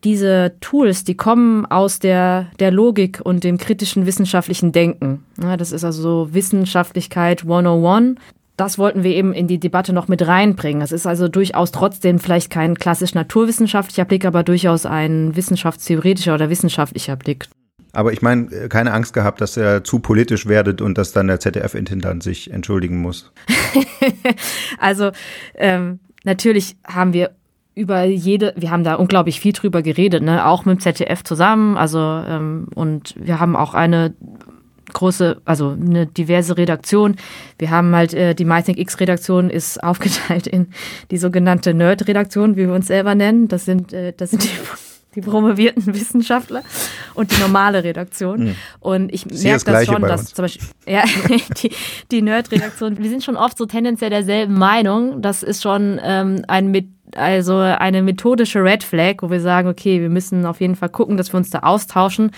[0.03, 5.25] diese Tools, die kommen aus der, der Logik und dem kritischen wissenschaftlichen Denken.
[5.43, 8.19] Ja, das ist also so Wissenschaftlichkeit 101
[8.57, 10.83] das wollten wir eben in die Debatte noch mit reinbringen.
[10.83, 16.51] Es ist also durchaus trotzdem vielleicht kein klassisch naturwissenschaftlicher Blick, aber durchaus ein wissenschaftstheoretischer oder
[16.51, 17.47] wissenschaftlicher Blick.
[17.93, 21.41] Aber ich meine, keine Angst gehabt, dass er zu politisch werdet und dass dann der
[21.41, 23.33] ZDF-Intendant sich entschuldigen muss.
[24.79, 25.11] also
[25.55, 27.33] ähm, natürlich haben wir
[27.75, 30.47] über jede, wir haben da unglaublich viel drüber geredet, ne?
[30.47, 31.77] auch mit dem ZDF zusammen.
[31.77, 34.15] Also ähm, und wir haben auch eine
[34.93, 37.17] große, also eine diverse Redaktion.
[37.59, 40.69] Wir haben halt äh, die MyThink X-Redaktion ist aufgeteilt in
[41.11, 43.49] die sogenannte Nerd-Redaktion, wie wir uns selber nennen.
[43.49, 44.51] Das sind, äh, das sind die
[45.15, 46.63] die promovierten Wissenschaftler
[47.15, 48.45] und die normale Redaktion.
[48.45, 48.57] Mhm.
[48.81, 51.05] Und ich merke das schon, dass zum Beispiel ja,
[51.63, 51.71] die,
[52.11, 55.23] die Nerd-Redaktion, wir sind schon oft so tendenziell derselben Meinung.
[55.23, 60.09] Das ist schon ähm, ein also eine methodische Red Flag, wo wir sagen, okay, wir
[60.09, 62.31] müssen auf jeden Fall gucken, dass wir uns da austauschen.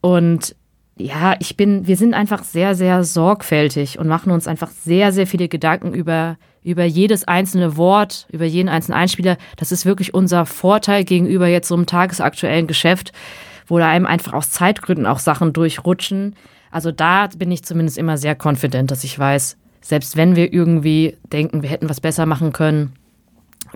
[0.00, 0.56] Und
[1.02, 5.26] ja, ich bin, wir sind einfach sehr, sehr sorgfältig und machen uns einfach sehr, sehr
[5.26, 9.36] viele Gedanken über, über jedes einzelne Wort, über jeden einzelnen Einspieler.
[9.56, 13.12] Das ist wirklich unser Vorteil gegenüber jetzt so einem tagesaktuellen Geschäft,
[13.66, 16.36] wo da einem einfach aus Zeitgründen auch Sachen durchrutschen.
[16.70, 21.16] Also da bin ich zumindest immer sehr confident, dass ich weiß, selbst wenn wir irgendwie
[21.32, 22.92] denken, wir hätten was besser machen können,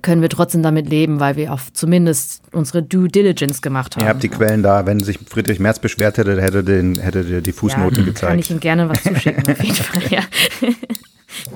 [0.02, 4.04] können wir trotzdem damit leben, weil wir auch zumindest unsere Due Diligence gemacht haben.
[4.04, 4.86] Ihr habt die Quellen da.
[4.86, 8.30] Wenn sich Friedrich Merz beschwert hätte, hätte, den, hätte der die Fußnoten ja, gezeigt.
[8.30, 10.20] Kann ich ihm gerne was zuschicken, auf jeden Fall, ja.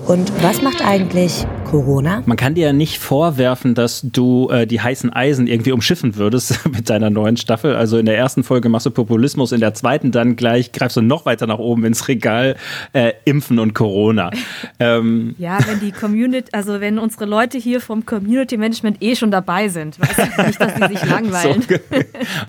[0.07, 2.23] Und was macht eigentlich Corona?
[2.27, 6.67] Man kann dir ja nicht vorwerfen, dass du äh, die heißen Eisen irgendwie umschiffen würdest
[6.73, 7.77] mit deiner neuen Staffel.
[7.77, 11.03] Also in der ersten Folge machst du Populismus, in der zweiten dann gleich greifst du
[11.03, 12.57] noch weiter nach oben ins Regal
[12.93, 14.31] äh, Impfen und Corona.
[14.79, 19.31] Ähm, ja, wenn die Community, also wenn unsere Leute hier vom Community Management eh schon
[19.31, 21.63] dabei sind, weißt du nicht, dass sie sich langweilen.
[21.63, 21.77] So,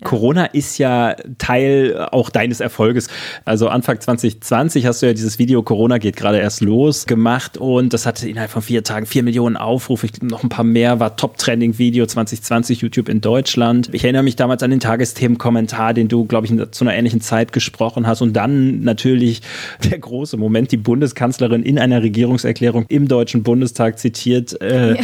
[0.03, 3.09] Corona ist ja Teil auch deines Erfolges.
[3.43, 7.57] Also Anfang 2020 hast du ja dieses Video Corona geht gerade erst los gemacht gemacht
[7.57, 10.99] und das hatte innerhalb von vier Tagen vier Millionen Aufrufe, ich, noch ein paar mehr,
[10.99, 13.89] war Top-Trending-Video 2020 YouTube in Deutschland.
[13.91, 17.53] Ich erinnere mich damals an den Tagesthemen-Kommentar, den du, glaube ich, zu einer ähnlichen Zeit
[17.53, 19.41] gesprochen hast und dann natürlich
[19.91, 24.59] der große Moment, die Bundeskanzlerin in einer Regierungserklärung im Deutschen Bundestag zitiert.
[24.59, 25.03] Äh, ja.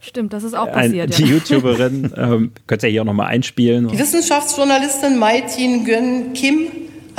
[0.00, 1.10] Stimmt, das ist auch passiert.
[1.12, 1.28] Ein, die ja.
[1.28, 3.88] YouTuberin, ähm, könnt ihr hier auch nochmal einspielen.
[3.88, 6.68] Die Wissenschaftsjournalistin Mai Tin Gön Kim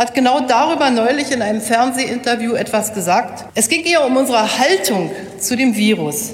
[0.02, 3.46] hat genau darüber neulich in einem Fernsehinterview etwas gesagt.
[3.54, 6.32] Es ging ihr um unsere Haltung zu dem Virus.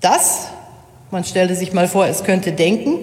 [0.00, 0.48] Das,
[1.10, 3.00] man stelle sich mal vor, es könnte denken,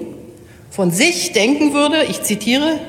[0.71, 2.79] von sich denken würde, ich zitiere,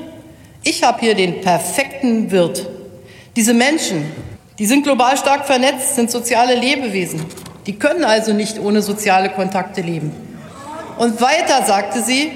[0.63, 2.67] ich habe hier den perfekten Wirt.
[3.35, 4.03] Diese Menschen,
[4.57, 7.23] die sind global stark vernetzt, sind soziale Lebewesen.
[7.67, 10.11] Die können also nicht ohne soziale Kontakte leben.
[10.97, 12.31] Und weiter sagte sie,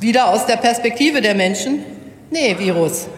[0.00, 1.84] wieder aus der Perspektive der Menschen,
[2.30, 3.08] nee, Virus,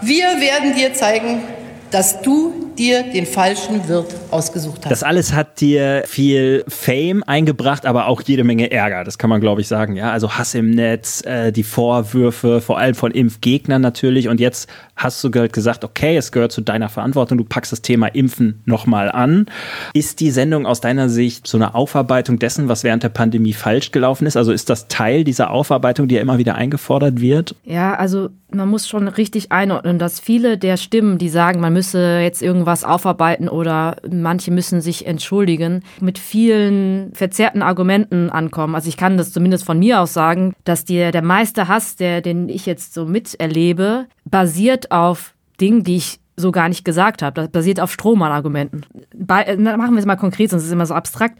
[0.00, 1.42] wir werden dir zeigen,
[1.90, 4.90] dass du dir den falschen Wirt ausgesucht hast.
[4.90, 9.04] Das alles hat dir viel Fame eingebracht, aber auch jede Menge Ärger.
[9.04, 9.96] Das kann man, glaube ich, sagen.
[9.96, 14.28] Ja, also Hass im Netz, äh, die Vorwürfe, vor allem von Impfgegnern natürlich.
[14.28, 17.38] Und jetzt hast du gesagt, okay, es gehört zu deiner Verantwortung.
[17.38, 19.46] Du packst das Thema Impfen nochmal an.
[19.94, 23.90] Ist die Sendung aus deiner Sicht so eine Aufarbeitung dessen, was während der Pandemie falsch
[23.90, 24.36] gelaufen ist?
[24.36, 27.54] Also ist das Teil dieser Aufarbeitung, die ja immer wieder eingefordert wird?
[27.64, 32.20] Ja, also man muss schon richtig einordnen, dass viele der Stimmen, die sagen, man müsse
[32.20, 38.74] jetzt irgendwas aufarbeiten oder manche müssen sich entschuldigen, mit vielen verzerrten Argumenten ankommen.
[38.74, 42.20] Also ich kann das zumindest von mir aus sagen, dass dir der meiste Hass, der,
[42.20, 47.34] den ich jetzt so miterlebe, basiert auf Dingen, die ich so gar nicht gesagt habe.
[47.34, 48.82] Das basiert auf Strohmann-Argumenten.
[49.26, 51.38] Machen wir es mal konkret, sonst ist es immer so abstrakt.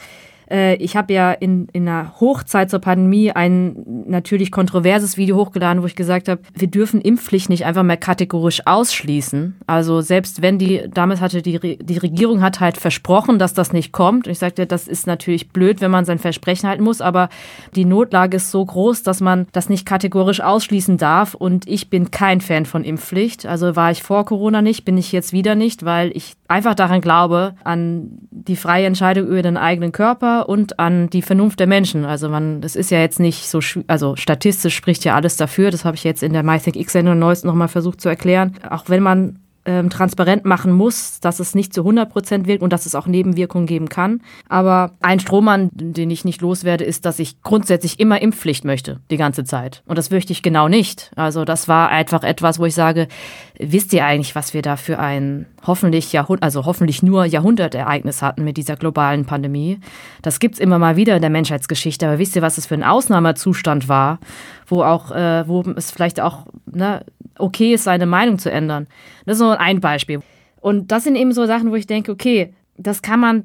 [0.50, 5.82] Äh, ich habe ja in, in einer Hochzeit zur Pandemie ein natürlich kontroverses Video hochgeladen,
[5.82, 9.56] wo ich gesagt habe, wir dürfen Impfpflicht nicht einfach mehr kategorisch ausschließen.
[9.66, 13.92] Also selbst wenn die, damit hatte die, die Regierung hat halt versprochen, dass das nicht
[13.92, 14.26] kommt.
[14.26, 17.28] Und ich sagte, das ist natürlich blöd, wenn man sein Versprechen halten muss, aber
[17.74, 21.34] die Notlage ist so groß, dass man das nicht kategorisch ausschließen darf.
[21.34, 23.46] Und ich bin kein Fan von Impfpflicht.
[23.46, 27.00] Also war ich vor Corona nicht, bin ich jetzt wieder nicht, weil ich einfach daran
[27.00, 32.04] glaube, an die freie Entscheidung über den eigenen Körper und an die Vernunft der Menschen.
[32.04, 35.70] Also man, das ist ja jetzt nicht so, also statistisch spricht ja alles dafür.
[35.70, 38.54] Das habe ich jetzt in der MyThink X-Sendung neues nochmal versucht zu erklären.
[38.68, 42.72] Auch wenn man ähm, transparent machen muss, dass es nicht zu 100 Prozent wirkt und
[42.72, 44.22] dass es auch Nebenwirkungen geben kann.
[44.48, 49.18] Aber ein Strohmann, den ich nicht loswerde, ist, dass ich grundsätzlich immer Impfpflicht möchte, die
[49.18, 49.82] ganze Zeit.
[49.86, 51.10] Und das möchte ich genau nicht.
[51.16, 53.08] Also das war einfach etwas, wo ich sage,
[53.58, 58.44] wisst ihr eigentlich, was wir da für ein hoffentlich Jahrhundert, also hoffentlich nur Jahrhundertereignis hatten
[58.44, 59.80] mit dieser globalen Pandemie?
[60.22, 62.06] Das gibt's immer mal wieder in der Menschheitsgeschichte.
[62.06, 64.18] Aber wisst ihr, was es für ein Ausnahmezustand war,
[64.66, 67.04] wo auch, äh, wo es vielleicht auch ne,
[67.38, 68.86] okay ist, seine Meinung zu ändern.
[69.26, 70.20] Das ist nur ein Beispiel.
[70.60, 73.44] Und das sind eben so Sachen, wo ich denke, okay, das kann man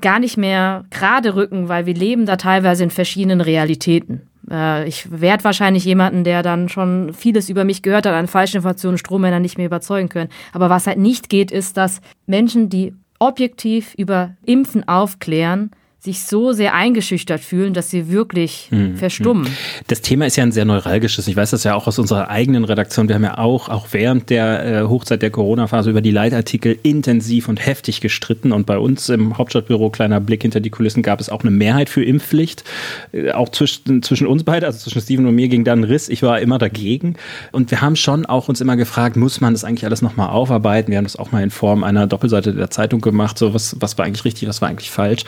[0.00, 4.22] gar nicht mehr gerade rücken, weil wir leben da teilweise in verschiedenen Realitäten.
[4.50, 8.56] Äh, ich werde wahrscheinlich jemanden, der dann schon vieles über mich gehört hat, an falschen
[8.56, 10.30] Informationen, Strohmänner nicht mehr überzeugen können.
[10.52, 15.70] Aber was halt nicht geht, ist, dass Menschen, die objektiv über Impfen aufklären,
[16.04, 18.98] sich so sehr eingeschüchtert fühlen, dass sie wirklich mhm.
[18.98, 19.48] verstummen.
[19.86, 21.26] Das Thema ist ja ein sehr neuralgisches.
[21.28, 23.08] Ich weiß das ja auch aus unserer eigenen Redaktion.
[23.08, 27.48] Wir haben ja auch, auch während der äh, Hochzeit der Corona-Phase über die Leitartikel intensiv
[27.48, 28.52] und heftig gestritten.
[28.52, 31.88] Und bei uns im Hauptstadtbüro, kleiner Blick hinter die Kulissen, gab es auch eine Mehrheit
[31.88, 32.64] für Impfpflicht.
[33.12, 36.10] Äh, auch zwischen, zwischen uns beiden, also zwischen Steven und mir, ging da ein Riss.
[36.10, 37.16] Ich war immer dagegen.
[37.50, 40.90] Und wir haben schon auch uns immer gefragt, muss man das eigentlich alles nochmal aufarbeiten?
[40.90, 43.38] Wir haben das auch mal in Form einer Doppelseite der Zeitung gemacht.
[43.38, 45.24] So, was, was war eigentlich richtig, was war eigentlich falsch?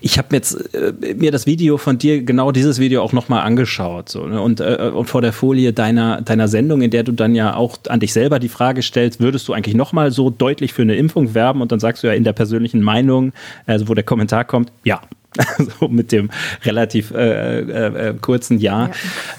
[0.00, 3.12] Ich ich habe mir jetzt äh, mir das Video von dir, genau dieses Video auch
[3.12, 4.08] nochmal angeschaut.
[4.08, 4.40] So, ne?
[4.40, 7.76] und, äh, und vor der Folie deiner, deiner Sendung, in der du dann ja auch
[7.88, 11.34] an dich selber die Frage stellst, würdest du eigentlich nochmal so deutlich für eine Impfung
[11.34, 11.60] werben?
[11.60, 13.34] Und dann sagst du ja in der persönlichen Meinung,
[13.66, 15.02] also wo der Kommentar kommt, ja.
[15.58, 16.30] so mit dem
[16.64, 18.88] relativ äh, äh, äh kurzen Ja.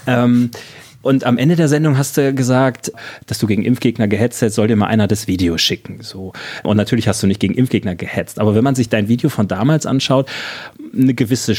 [0.06, 0.24] ja.
[0.24, 0.52] Ähm,
[1.02, 2.92] und am Ende der Sendung hast du gesagt,
[3.26, 5.98] dass du gegen Impfgegner gehetzt hättest, soll dir mal einer das Video schicken.
[6.02, 6.32] So.
[6.64, 8.38] Und natürlich hast du nicht gegen Impfgegner gehetzt.
[8.40, 10.28] Aber wenn man sich dein Video von damals anschaut,
[10.92, 11.54] eine gewisse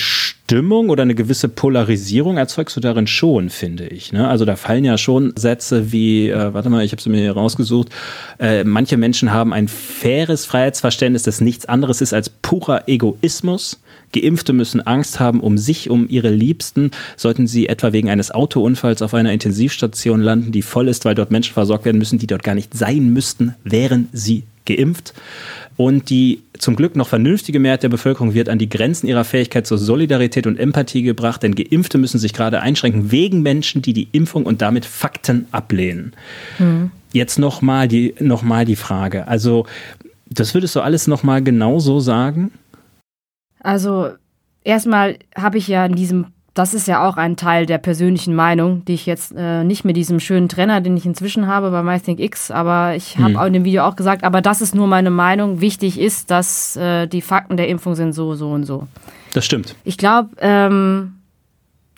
[0.49, 4.12] Stimmung oder eine gewisse Polarisierung erzeugst du darin schon, finde ich.
[4.12, 4.27] Ne?
[4.27, 7.33] Also da fallen ja schon Sätze wie, äh, warte mal, ich habe sie mir hier
[7.33, 7.89] rausgesucht,
[8.39, 13.79] äh, manche Menschen haben ein faires Freiheitsverständnis, das nichts anderes ist als purer Egoismus.
[14.12, 16.89] Geimpfte müssen Angst haben um sich, um ihre Liebsten.
[17.15, 21.29] Sollten sie etwa wegen eines Autounfalls auf einer Intensivstation landen, die voll ist, weil dort
[21.29, 25.13] Menschen versorgt werden müssen, die dort gar nicht sein müssten, wären sie geimpft.
[25.79, 29.65] Und die zum Glück noch vernünftige Mehrheit der Bevölkerung wird an die Grenzen ihrer Fähigkeit
[29.65, 34.09] zur Solidarität und Empathie gebracht, denn Geimpfte müssen sich gerade einschränken wegen Menschen, die die
[34.11, 36.11] Impfung und damit Fakten ablehnen.
[36.57, 36.91] Mhm.
[37.13, 39.29] Jetzt nochmal die, noch die Frage.
[39.29, 39.67] Also,
[40.29, 42.51] das würdest du alles nochmal genau so sagen?
[43.61, 44.09] Also
[44.65, 48.83] erstmal habe ich ja in diesem, das ist ja auch ein Teil der persönlichen Meinung,
[48.85, 52.19] die ich jetzt äh, nicht mit diesem schönen Trenner, den ich inzwischen habe bei MyThink
[52.19, 53.38] X, aber ich habe hm.
[53.38, 55.62] auch in dem Video auch gesagt, aber das ist nur meine Meinung.
[55.62, 58.88] Wichtig ist, dass äh, die Fakten der Impfung sind so, so und so.
[59.33, 59.75] Das stimmt.
[59.83, 61.15] Ich glaube, ähm,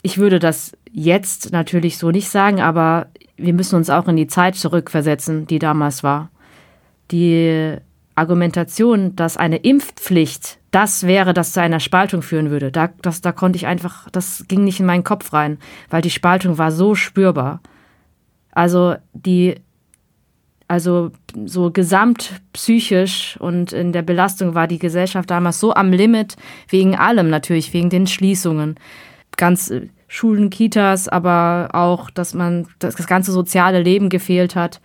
[0.02, 4.26] ich würde das jetzt natürlich so nicht sagen, aber wir müssen uns auch in die
[4.26, 6.30] Zeit zurückversetzen, die damals war.
[7.10, 7.76] Die
[8.14, 12.72] Argumentation, dass eine Impfpflicht das wäre, das zu einer Spaltung führen würde.
[12.72, 15.58] Da, das, da konnte ich einfach, das ging nicht in meinen Kopf rein,
[15.90, 17.60] weil die Spaltung war so spürbar.
[18.50, 19.56] Also die,
[20.68, 21.12] also
[21.44, 26.36] so gesamtpsychisch und in der Belastung war die Gesellschaft damals so am Limit,
[26.68, 28.76] wegen allem natürlich, wegen den Schließungen.
[29.36, 34.80] Ganz äh, Schulen, Kitas, aber auch, dass man das ganze soziale Leben gefehlt hat.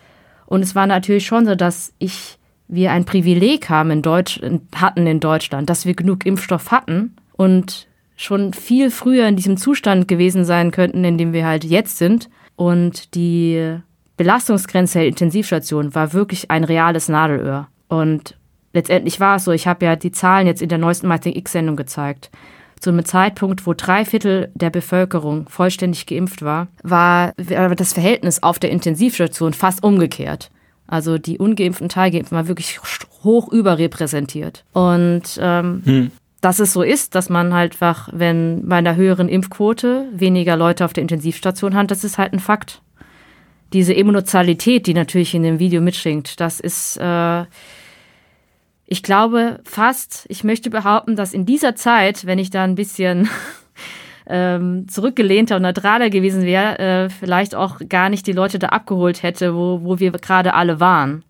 [0.45, 4.41] Und es war natürlich schon so, dass ich wir ein Privileg haben in Deutsch,
[4.75, 10.07] hatten in Deutschland, dass wir genug Impfstoff hatten und schon viel früher in diesem Zustand
[10.07, 12.29] gewesen sein könnten, in dem wir halt jetzt sind.
[12.55, 13.77] Und die
[14.17, 17.67] Belastungsgrenze der Intensivstation war wirklich ein reales Nadelöhr.
[17.87, 18.35] Und
[18.73, 21.75] letztendlich war es so, ich habe ja die Zahlen jetzt in der neuesten Martin X-Sendung
[21.75, 22.31] gezeigt.
[22.79, 28.59] Zu einem Zeitpunkt, wo drei Viertel der Bevölkerung vollständig geimpft war, war das Verhältnis auf
[28.59, 30.51] der Intensivstation fast umgekehrt.
[30.87, 32.79] Also die ungeimpften, teilgeimpften war wirklich
[33.23, 34.63] hoch überrepräsentiert.
[34.73, 36.11] Und ähm, hm.
[36.41, 40.85] dass es so ist, dass man halt einfach, wenn bei einer höheren Impfquote weniger Leute
[40.85, 42.81] auf der Intensivstation hat, das ist halt ein Fakt.
[43.73, 47.43] Diese Emotionalität, die natürlich in dem Video mitschwingt, das ist, äh,
[48.85, 53.27] ich glaube fast, ich möchte behaupten, dass in dieser Zeit, wenn ich da ein bisschen
[54.29, 59.23] ähm, zurückgelehnter und neutraler gewesen wäre, äh, vielleicht auch gar nicht die Leute da abgeholt
[59.23, 61.23] hätte, wo, wo wir gerade alle waren.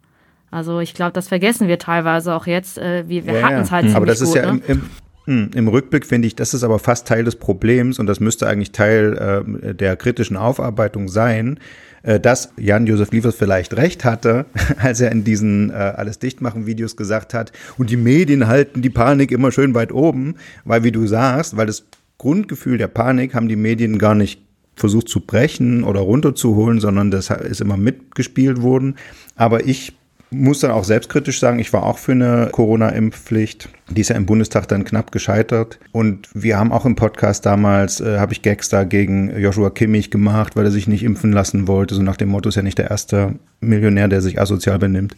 [0.49, 2.77] Also ich glaube, das vergessen wir teilweise auch jetzt.
[2.77, 3.95] Äh, wir wir ja, hatten es halt ja.
[3.95, 4.61] Aber das gut, ist ja ne?
[4.67, 4.81] im,
[5.25, 8.47] im, im, Rückblick finde ich, das ist aber fast Teil des Problems und das müsste
[8.47, 11.59] eigentlich Teil äh, der kritischen Aufarbeitung sein,
[12.03, 14.45] äh, dass Jan-Josef Liefers vielleicht recht hatte,
[14.81, 18.89] als er in diesen äh, Alles dichtmachen Videos gesagt hat, und die Medien halten die
[18.89, 21.85] Panik immer schön weit oben, weil wie du sagst, weil das
[22.17, 24.41] Grundgefühl der Panik haben die Medien gar nicht
[24.75, 28.95] versucht zu brechen oder runterzuholen, sondern das ist immer mitgespielt worden.
[29.35, 29.93] Aber ich
[30.29, 33.69] muss dann auch selbstkritisch sagen, ich war auch für eine Corona-Impfpflicht.
[33.89, 35.79] Die ist ja im Bundestag dann knapp gescheitert.
[35.93, 40.11] Und wir haben auch im Podcast damals, äh, habe ich Gags da gegen Joshua Kimmich
[40.11, 41.95] gemacht, weil er sich nicht impfen lassen wollte.
[41.95, 45.15] So nach dem Motto, ist ja nicht der erste Millionär, der sich asozial benimmt.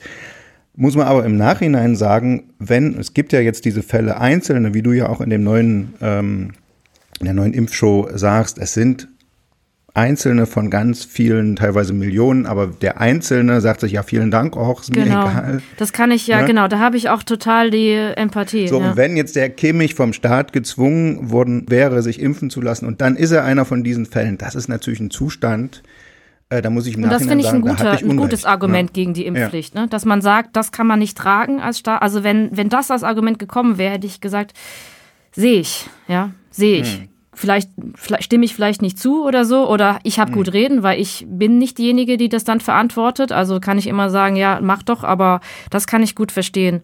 [0.75, 4.83] Muss man aber im Nachhinein sagen, wenn, es gibt ja jetzt diese Fälle einzelne, wie
[4.83, 6.51] du ja auch in dem neuen ähm,
[7.19, 9.07] in der neuen Impfshow sagst, es sind
[9.93, 14.81] Einzelne von ganz vielen, teilweise Millionen, aber der Einzelne sagt sich, ja, vielen Dank, auch
[14.81, 15.25] ist genau.
[15.25, 15.61] mir egal.
[15.77, 16.47] Das kann ich ja, Ne?
[16.47, 18.67] genau, da habe ich auch total die Empathie.
[18.67, 18.91] So, ja.
[18.91, 23.01] und wenn jetzt der Kimmich vom Staat gezwungen worden wäre, sich impfen zu lassen, und
[23.01, 25.83] dann ist er einer von diesen Fällen, das ist natürlich ein Zustand,
[26.49, 28.17] äh, da muss ich im Und das finde ich ein, sagen, da guter, ich ein
[28.17, 28.93] gutes Argument Ja.
[28.93, 29.87] gegen die Impfpflicht, ne?
[29.89, 32.01] dass man sagt, das kann man nicht tragen als Staat.
[32.01, 34.53] Also wenn, wenn das als Argument gekommen wäre, hätte ich gesagt,
[35.31, 36.97] sehe ich, ja, sehe ich.
[36.97, 37.09] Hm.
[37.33, 40.37] Vielleicht, vielleicht stimme ich vielleicht nicht zu oder so, oder ich habe Hm.
[40.37, 43.31] gut reden, weil ich bin nicht diejenige, die das dann verantwortet.
[43.31, 45.39] Also kann ich immer sagen, ja, mach doch, aber
[45.69, 46.81] das kann ich gut verstehen.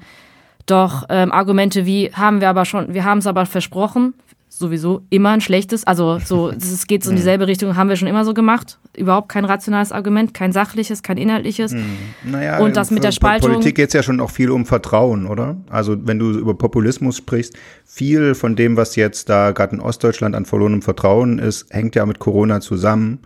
[0.65, 4.13] Doch ähm, Argumente wie haben wir aber schon, wir haben es aber versprochen,
[4.49, 5.85] sowieso immer ein schlechtes.
[5.85, 8.79] Also so, es geht so in dieselbe Richtung, haben wir schon immer so gemacht.
[8.95, 11.75] Überhaupt kein rationales Argument, kein sachliches, kein inhaltliches.
[12.23, 15.27] Naja, Und das mit der Spaltung- Politik geht es ja schon auch viel um Vertrauen,
[15.27, 15.57] oder?
[15.69, 17.53] Also wenn du über Populismus sprichst,
[17.83, 22.05] viel von dem, was jetzt da gerade in Ostdeutschland an verlorenem Vertrauen ist, hängt ja
[22.05, 23.19] mit Corona zusammen.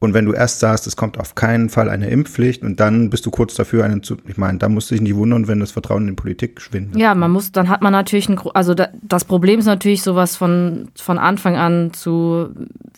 [0.00, 3.24] Und wenn du erst sagst, es kommt auf keinen Fall eine Impfpflicht und dann bist
[3.24, 5.70] du kurz dafür, einen zu, ich meine, da musst du dich nicht wundern, wenn das
[5.70, 7.00] Vertrauen in die Politik schwindet.
[7.00, 10.36] Ja, man muss, dann hat man natürlich ein, also da, das Problem ist natürlich sowas
[10.36, 12.50] von, von Anfang an zu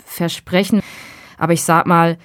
[0.04, 0.80] versprechen.
[1.38, 2.16] Aber ich sag mal,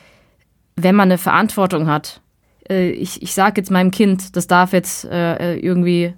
[0.75, 2.21] wenn man eine Verantwortung hat,
[2.69, 6.13] äh, ich, ich sag jetzt meinem Kind, das darf jetzt äh, irgendwie,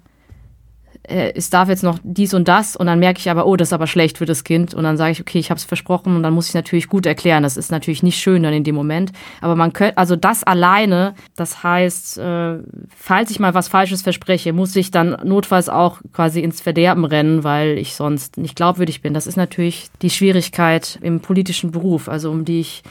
[1.08, 3.68] äh, es darf jetzt noch dies und das und dann merke ich aber, oh, das
[3.68, 6.16] ist aber schlecht für das Kind und dann sage ich, okay, ich habe es versprochen
[6.16, 7.42] und dann muss ich natürlich gut erklären.
[7.42, 11.14] Das ist natürlich nicht schön dann in dem Moment, aber man könnte, also das alleine,
[11.36, 12.58] das heißt, äh,
[12.96, 17.44] falls ich mal was Falsches verspreche, muss ich dann notfalls auch quasi ins Verderben rennen,
[17.44, 19.14] weil ich sonst nicht glaubwürdig bin.
[19.14, 22.82] Das ist natürlich die Schwierigkeit im politischen Beruf, also um die ich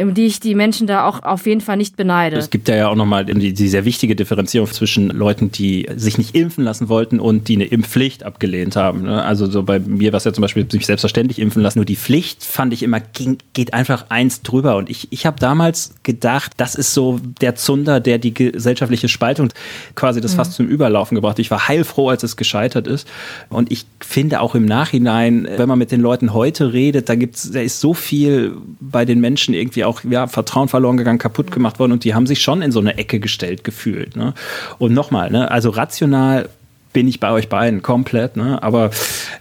[0.00, 2.36] um die ich die Menschen da auch auf jeden Fall nicht beneide.
[2.36, 6.18] Es gibt ja ja auch nochmal die, die sehr wichtige Differenzierung zwischen Leuten, die sich
[6.18, 9.02] nicht impfen lassen wollten und die eine Impfpflicht abgelehnt haben.
[9.02, 9.22] ne?
[9.22, 11.78] Also so bei mir war es ja zum Beispiel sich selbstverständlich impfen lassen.
[11.78, 14.76] Nur die Pflicht fand ich immer, ging, geht einfach eins drüber.
[14.76, 19.50] Und ich, ich habe damals gedacht, das ist so der Zunder, der die gesellschaftliche Spaltung
[19.94, 21.38] quasi das fast zum Überlaufen gebracht hat.
[21.40, 23.06] Ich war heilfroh, als es gescheitert ist.
[23.48, 27.50] Und ich finde auch im Nachhinein, wenn man mit den Leuten heute redet, da gibt's,
[27.50, 31.78] da ist so viel bei den Menschen irgendwie auch ja, Vertrauen verloren gegangen, kaputt gemacht
[31.78, 34.16] worden und die haben sich schon in so eine Ecke gestellt gefühlt.
[34.16, 34.34] Ne?
[34.78, 36.48] Und nochmal, ne, also rational
[36.92, 38.62] bin ich bei euch beiden komplett, ne?
[38.62, 38.90] aber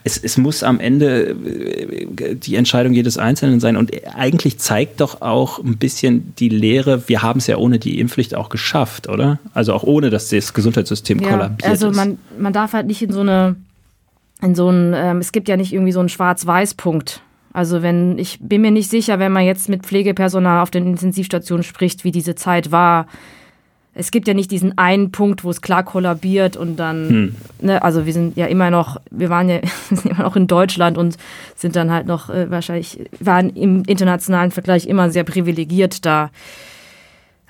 [0.04, 5.22] es, es muss am Ende äh, die Entscheidung jedes Einzelnen sein und eigentlich zeigt doch
[5.22, 9.40] auch ein bisschen die Lehre, wir haben es ja ohne die Impfpflicht auch geschafft, oder?
[9.54, 11.96] Also auch ohne, dass das Gesundheitssystem kollabiert also ist.
[11.96, 13.56] man, man darf halt nicht in so eine,
[14.42, 17.22] in so ein, ähm, es gibt ja nicht irgendwie so einen Schwarz-Weiß-Punkt.
[17.54, 21.64] Also wenn, ich bin mir nicht sicher, wenn man jetzt mit Pflegepersonal auf den Intensivstationen
[21.64, 23.08] spricht, wie diese Zeit war.
[23.94, 28.06] Es gibt ja nicht diesen einen Punkt, wo es klar kollabiert und dann, ne, also
[28.06, 29.60] wir sind ja immer noch, wir waren ja
[29.90, 31.18] sind immer noch in Deutschland und
[31.56, 36.32] sind dann halt noch äh, wahrscheinlich, waren im internationalen Vergleich immer sehr privilegiert da.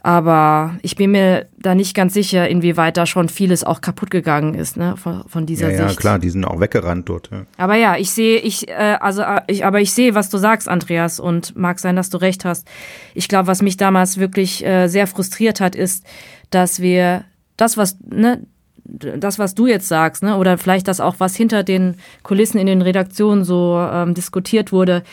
[0.04, 4.56] Aber ich bin mir da nicht ganz sicher, inwieweit da schon vieles auch kaputt gegangen
[4.56, 6.00] ist, ne, von, von dieser Ja, ja, Sicht.
[6.00, 7.30] klar, die sind auch weggerannt dort.
[7.32, 7.46] Ja.
[7.58, 10.68] Aber ja, ich sehe, ich, äh, also, äh, ich, aber ich sehe, was du sagst,
[10.68, 12.68] Andreas, und mag sein, dass du recht hast.
[13.14, 16.04] Ich glaube, was mich damals wirklich äh, sehr frustriert hat, ist,
[16.50, 17.24] dass wir
[17.56, 18.42] das, was, ne,
[18.84, 22.66] das, was du jetzt sagst, ne, oder vielleicht das auch, was hinter den Kulissen in
[22.66, 25.04] den Redaktionen so ähm, diskutiert wurde,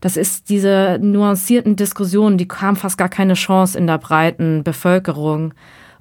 [0.00, 5.52] das ist diese nuancierten Diskussionen, die haben fast gar keine Chance in der breiten Bevölkerung.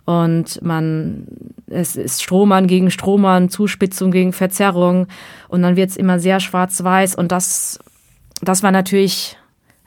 [0.05, 1.27] Und man,
[1.67, 5.07] es ist Strohmann gegen Strohmann, Zuspitzung gegen Verzerrung.
[5.49, 7.15] Und dann wird es immer sehr schwarz-weiß.
[7.15, 7.79] Und das,
[8.41, 9.37] das war natürlich,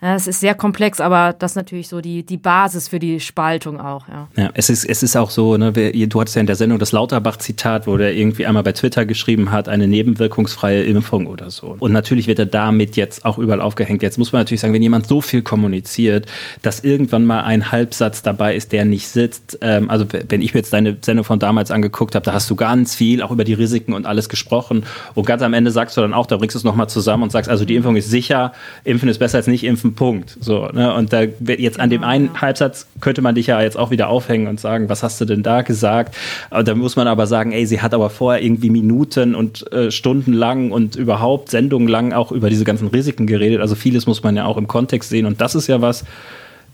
[0.03, 3.21] ja, es ist sehr komplex, aber das ist natürlich so die, die Basis für die
[3.21, 4.29] Spaltung auch, ja.
[4.37, 6.91] Ja, es ist, es ist auch so, ne, du hattest ja in der Sendung das
[6.91, 11.77] Lauterbach-Zitat, wo der irgendwie einmal bei Twitter geschrieben hat, eine nebenwirkungsfreie Impfung oder so.
[11.79, 14.03] Und natürlich wird er damit jetzt auch überall aufgehängt.
[14.03, 16.27] Jetzt muss man natürlich sagen, wenn jemand so viel kommuniziert,
[16.63, 19.59] dass irgendwann mal ein Halbsatz dabei ist, der nicht sitzt.
[19.61, 22.57] Ähm, also wenn ich mir jetzt deine Sendung von damals angeguckt habe, da hast du
[22.57, 24.85] ganz viel auch über die Risiken und alles gesprochen.
[25.15, 27.31] Und ganz am Ende sagst du dann auch, da bringst du es nochmal zusammen und
[27.31, 30.37] sagst, also die Impfung ist sicher, Impfen ist besser als nicht impfen, Punkt.
[30.41, 30.95] So, ne?
[30.95, 34.09] Und da wird jetzt an dem einen Halbsatz könnte man dich ja jetzt auch wieder
[34.09, 36.15] aufhängen und sagen, was hast du denn da gesagt?
[36.51, 39.91] Aber da muss man aber sagen, ey, sie hat aber vorher irgendwie Minuten und äh,
[39.91, 43.61] Stunden lang und überhaupt Sendungen lang auch über diese ganzen Risiken geredet.
[43.61, 45.27] Also vieles muss man ja auch im Kontext sehen.
[45.27, 46.05] Und das ist ja was,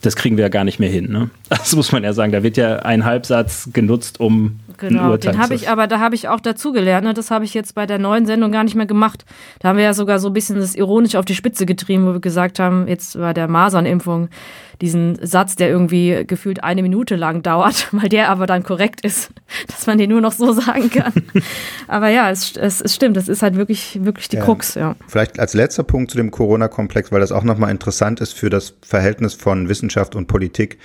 [0.03, 1.11] das kriegen wir ja gar nicht mehr hin.
[1.11, 1.31] Ne?
[1.49, 2.33] Das muss man ja sagen.
[2.33, 5.99] Da wird ja ein Halbsatz genutzt, um Genau, ein Urteil den habe ich, aber da
[5.99, 7.05] habe ich auch dazugelernt.
[7.05, 7.13] Ne?
[7.13, 9.25] Das habe ich jetzt bei der neuen Sendung gar nicht mehr gemacht.
[9.59, 12.13] Da haben wir ja sogar so ein bisschen das ironisch auf die Spitze getrieben, wo
[12.13, 14.29] wir gesagt haben, jetzt bei der Masernimpfung,
[14.81, 19.31] diesen Satz, der irgendwie gefühlt eine Minute lang dauert, weil der aber dann korrekt ist,
[19.67, 21.12] dass man den nur noch so sagen kann.
[21.88, 24.45] aber ja, es, es, es stimmt, das ist halt wirklich, wirklich die Ja.
[24.45, 24.97] Krux, ja.
[25.07, 28.75] Vielleicht als letzter Punkt zu dem Corona-Komplex, weil das auch nochmal interessant ist für das
[28.83, 30.79] Verhältnis von Wissenschaft und Politik.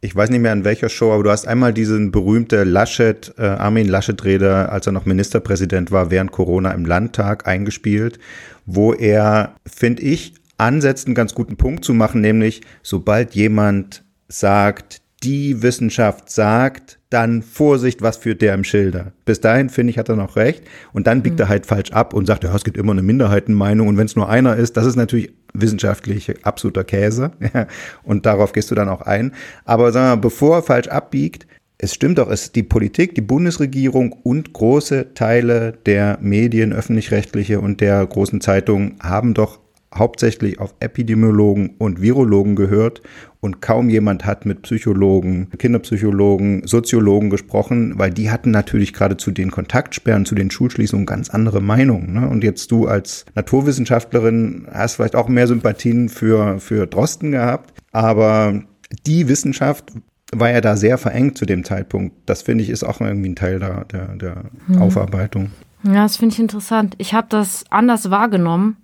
[0.00, 3.42] Ich weiß nicht mehr in welcher Show, aber du hast einmal diesen berühmte Laschet, äh,
[3.42, 8.18] Armin Laschet-Rede, als er noch Ministerpräsident war, während Corona im Landtag eingespielt,
[8.66, 15.02] wo er, finde ich, ansetzt, einen ganz guten Punkt zu machen, nämlich sobald jemand sagt,
[15.22, 19.12] die Wissenschaft sagt, dann Vorsicht, was führt der im Schilder.
[19.24, 20.62] Bis dahin, finde ich, hat er noch recht.
[20.92, 23.88] Und dann biegt er halt falsch ab und sagt, ja, es gibt immer eine Minderheitenmeinung.
[23.88, 27.30] Und wenn es nur einer ist, das ist natürlich wissenschaftlich absoluter Käse.
[28.02, 29.32] Und darauf gehst du dann auch ein.
[29.64, 31.46] Aber sagen wir mal, bevor er falsch abbiegt,
[31.78, 37.80] es stimmt doch, es die Politik, die Bundesregierung und große Teile der Medien, öffentlich-rechtliche und
[37.80, 39.60] der großen Zeitungen haben doch
[39.98, 43.02] hauptsächlich auf Epidemiologen und Virologen gehört
[43.40, 49.30] und kaum jemand hat mit Psychologen, Kinderpsychologen, Soziologen gesprochen, weil die hatten natürlich gerade zu
[49.30, 52.12] den Kontaktsperren, zu den Schulschließungen ganz andere Meinungen.
[52.12, 52.28] Ne?
[52.28, 58.62] Und jetzt du als Naturwissenschaftlerin hast vielleicht auch mehr Sympathien für, für Drosten gehabt, aber
[59.06, 59.92] die Wissenschaft
[60.32, 62.16] war ja da sehr verengt zu dem Zeitpunkt.
[62.26, 64.44] Das finde ich ist auch irgendwie ein Teil der, der, der
[64.80, 65.50] Aufarbeitung.
[65.84, 66.94] Ja, das finde ich interessant.
[66.98, 68.76] Ich habe das anders wahrgenommen,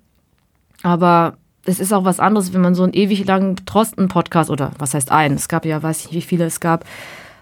[0.82, 4.94] aber es ist auch was anderes, wenn man so einen ewig langen Drosten-Podcast oder was
[4.94, 6.84] heißt einen, es gab ja, weiß ich nicht, wie viele es gab,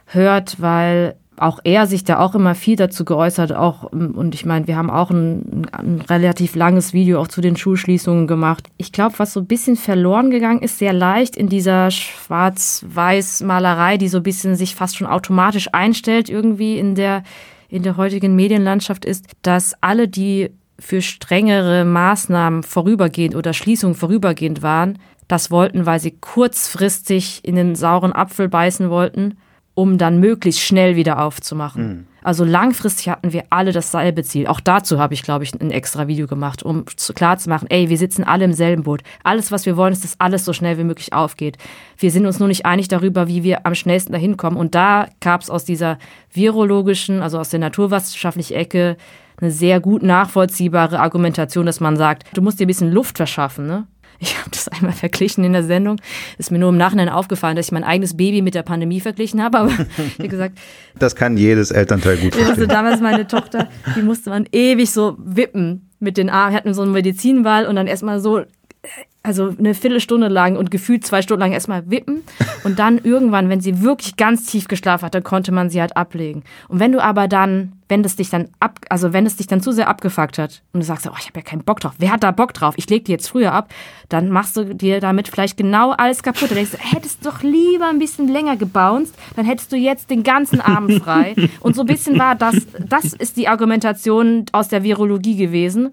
[0.07, 4.67] hört, weil auch er sich da auch immer viel dazu geäußert, auch, und ich meine,
[4.67, 8.69] wir haben auch ein, ein relativ langes Video auch zu den Schulschließungen gemacht.
[8.77, 14.09] Ich glaube, was so ein bisschen verloren gegangen ist, sehr leicht in dieser Schwarz-Weiß-Malerei, die
[14.09, 17.23] so ein bisschen sich fast schon automatisch einstellt, irgendwie in der,
[17.71, 20.51] in der heutigen Medienlandschaft ist, dass alle, die
[20.81, 27.77] für strengere Maßnahmen vorübergehend oder Schließungen vorübergehend waren, das wollten, weil sie kurzfristig in den
[27.77, 29.37] sauren Apfel beißen wollten,
[29.75, 32.07] um dann möglichst schnell wieder aufzumachen.
[32.23, 34.47] Also langfristig hatten wir alle dasselbe Ziel.
[34.47, 37.97] Auch dazu habe ich, glaube ich, ein extra Video gemacht, um zu- klarzumachen, ey, wir
[37.97, 39.03] sitzen alle im selben Boot.
[39.23, 41.57] Alles, was wir wollen, ist, dass alles so schnell wie möglich aufgeht.
[41.97, 44.59] Wir sind uns nur nicht einig darüber, wie wir am schnellsten dahin kommen.
[44.59, 45.99] Und da gab es aus dieser
[46.33, 48.97] virologischen, also aus der naturwissenschaftlichen Ecke,
[49.41, 53.67] eine sehr gut nachvollziehbare Argumentation, dass man sagt, du musst dir ein bisschen Luft verschaffen.
[53.67, 53.87] Ne?
[54.19, 56.01] Ich habe das einmal verglichen in der Sendung.
[56.39, 59.43] Ist mir nur im Nachhinein aufgefallen, dass ich mein eigenes Baby mit der Pandemie verglichen
[59.43, 59.59] habe.
[59.59, 59.73] Aber
[60.19, 60.59] wie gesagt,
[60.99, 62.69] Das kann jedes Elternteil gut musste verstehen.
[62.69, 66.53] damals meine Tochter, die musste man ewig so wippen mit den Armen.
[66.53, 68.43] Wir hatten so einen Medizinball und dann erstmal so,
[69.23, 72.23] also eine Viertelstunde lang und gefühlt zwei Stunden lang erstmal wippen.
[72.65, 75.95] Und dann irgendwann, wenn sie wirklich ganz tief geschlafen hat, dann konnte man sie halt
[75.97, 76.43] ablegen.
[76.69, 79.61] Und wenn du aber dann, wenn das dich dann ab, also wenn es dich dann
[79.61, 82.13] zu sehr abgefuckt hat und du sagst, oh, ich habe ja keinen Bock drauf, wer
[82.13, 82.75] hat da Bock drauf?
[82.79, 83.69] Ich leg die jetzt früher ab,
[84.09, 86.51] dann machst du dir damit vielleicht genau alles kaputt.
[86.51, 90.23] Dann denkst du, hättest doch lieber ein bisschen länger gebounced, dann hättest du jetzt den
[90.23, 91.37] ganzen Abend frei.
[91.61, 95.91] Und so ein bisschen war das, das ist die Argumentation aus der Virologie gewesen.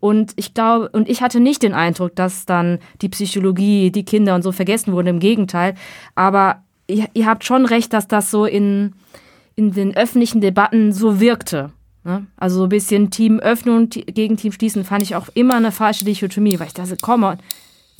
[0.00, 4.34] Und ich glaube, und ich hatte nicht den Eindruck, dass dann die Psychologie, die Kinder
[4.34, 5.08] und so vergessen wurden.
[5.08, 5.74] Im Gegenteil.
[6.14, 8.94] Aber ihr, ihr habt schon recht, dass das so in,
[9.56, 11.70] in den öffentlichen Debatten so wirkte.
[12.02, 12.26] Ne?
[12.38, 15.56] Also so ein bisschen Team öffnen und ti- gegen Team schließen fand ich auch immer
[15.56, 17.24] eine falsche Dichotomie, weil ich dachte, komm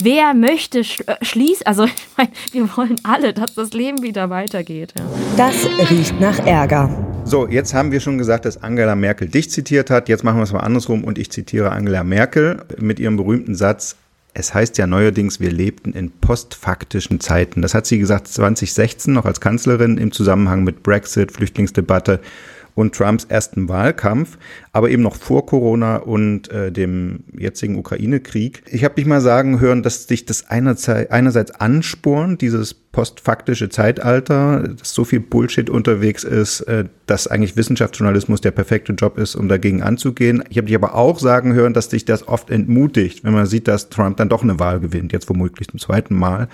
[0.03, 0.83] wer möchte äh,
[1.21, 1.65] schließen?
[1.65, 4.93] Also ich meine, wir wollen alle, dass das Leben wieder weitergeht.
[4.97, 5.05] Ja.
[5.37, 6.89] Das riecht nach Ärger.
[7.23, 10.09] So, jetzt haben wir schon gesagt, dass Angela Merkel dich zitiert hat.
[10.09, 13.95] Jetzt machen wir es mal andersrum und ich zitiere Angela Merkel mit ihrem berühmten Satz.
[14.33, 17.61] Es heißt ja neuerdings, wir lebten in postfaktischen Zeiten.
[17.61, 22.21] Das hat sie gesagt 2016 noch als Kanzlerin im Zusammenhang mit Brexit, Flüchtlingsdebatte
[22.75, 24.37] und Trumps ersten Wahlkampf,
[24.71, 28.63] aber eben noch vor Corona und äh, dem jetzigen Ukraine-Krieg.
[28.71, 34.93] Ich habe dich mal sagen hören, dass dich das einerseits anspornt, dieses postfaktische Zeitalter, dass
[34.93, 39.81] so viel Bullshit unterwegs ist, äh, dass eigentlich Wissenschaftsjournalismus der perfekte Job ist, um dagegen
[39.81, 40.43] anzugehen.
[40.49, 43.67] Ich habe dich aber auch sagen hören, dass dich das oft entmutigt, wenn man sieht,
[43.67, 46.47] dass Trump dann doch eine Wahl gewinnt, jetzt womöglich zum zweiten Mal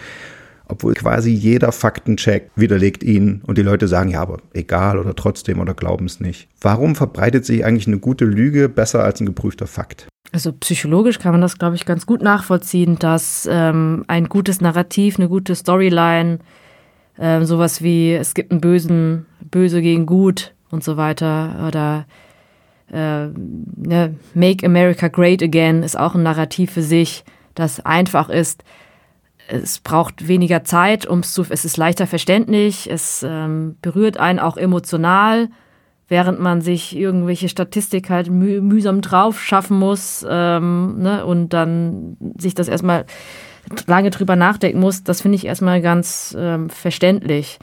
[0.68, 5.60] obwohl quasi jeder Faktencheck widerlegt ihn und die Leute sagen, ja, aber egal oder trotzdem
[5.60, 6.48] oder glauben es nicht.
[6.62, 10.08] Warum verbreitet sich eigentlich eine gute Lüge besser als ein geprüfter Fakt?
[10.32, 15.18] Also psychologisch kann man das, glaube ich, ganz gut nachvollziehen, dass ähm, ein gutes Narrativ,
[15.18, 16.40] eine gute Storyline,
[17.18, 22.06] ähm, sowas wie es gibt einen Bösen, Böse gegen Gut und so weiter oder
[22.92, 27.24] äh, ne, Make America Great Again ist auch ein Narrativ für sich,
[27.56, 28.64] das einfach ist.
[29.48, 34.40] Es braucht weniger Zeit, um es zu, es ist leichter verständlich, es ähm, berührt einen
[34.40, 35.50] auch emotional,
[36.08, 42.18] während man sich irgendwelche Statistik halt müh mühsam drauf schaffen muss ähm, ne, und dann
[42.38, 43.06] sich das erstmal
[43.86, 45.04] lange drüber nachdenken muss.
[45.04, 47.60] Das finde ich erstmal ganz ähm, verständlich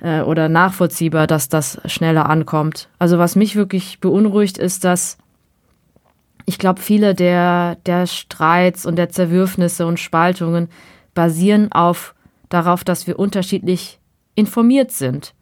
[0.00, 2.88] äh, oder nachvollziehbar, dass das schneller ankommt.
[2.98, 5.18] Also was mich wirklich beunruhigt, ist, dass
[6.46, 10.68] ich glaube, viele der, der Streits und der Zerwürfnisse und Spaltungen
[11.20, 12.14] basieren auf
[12.48, 13.98] darauf, dass wir unterschiedlich
[14.36, 15.34] informiert sind.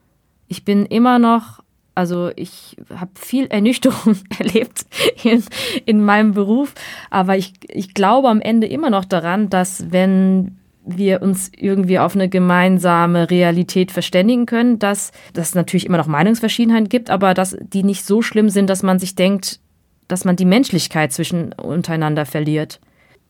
[0.48, 1.60] Ich bin immer noch,
[1.94, 4.86] also ich habe viel Ernüchterung erlebt
[5.22, 5.44] in,
[5.86, 6.74] in meinem Beruf,
[7.10, 12.16] aber ich, ich glaube am Ende immer noch daran, dass wenn wir uns irgendwie auf
[12.16, 17.84] eine gemeinsame Realität verständigen können, dass es natürlich immer noch Meinungsverschiedenheiten gibt, aber dass die
[17.84, 19.60] nicht so schlimm sind, dass man sich denkt,
[20.08, 22.80] dass man die Menschlichkeit zwischen untereinander verliert.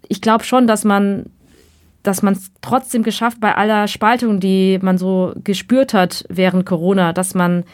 [0.08, 1.26] Ich glaube schon, dass man
[2.02, 7.12] dass man es trotzdem geschafft bei aller Spaltung, die man so gespürt hat während Corona,
[7.12, 7.64] dass man,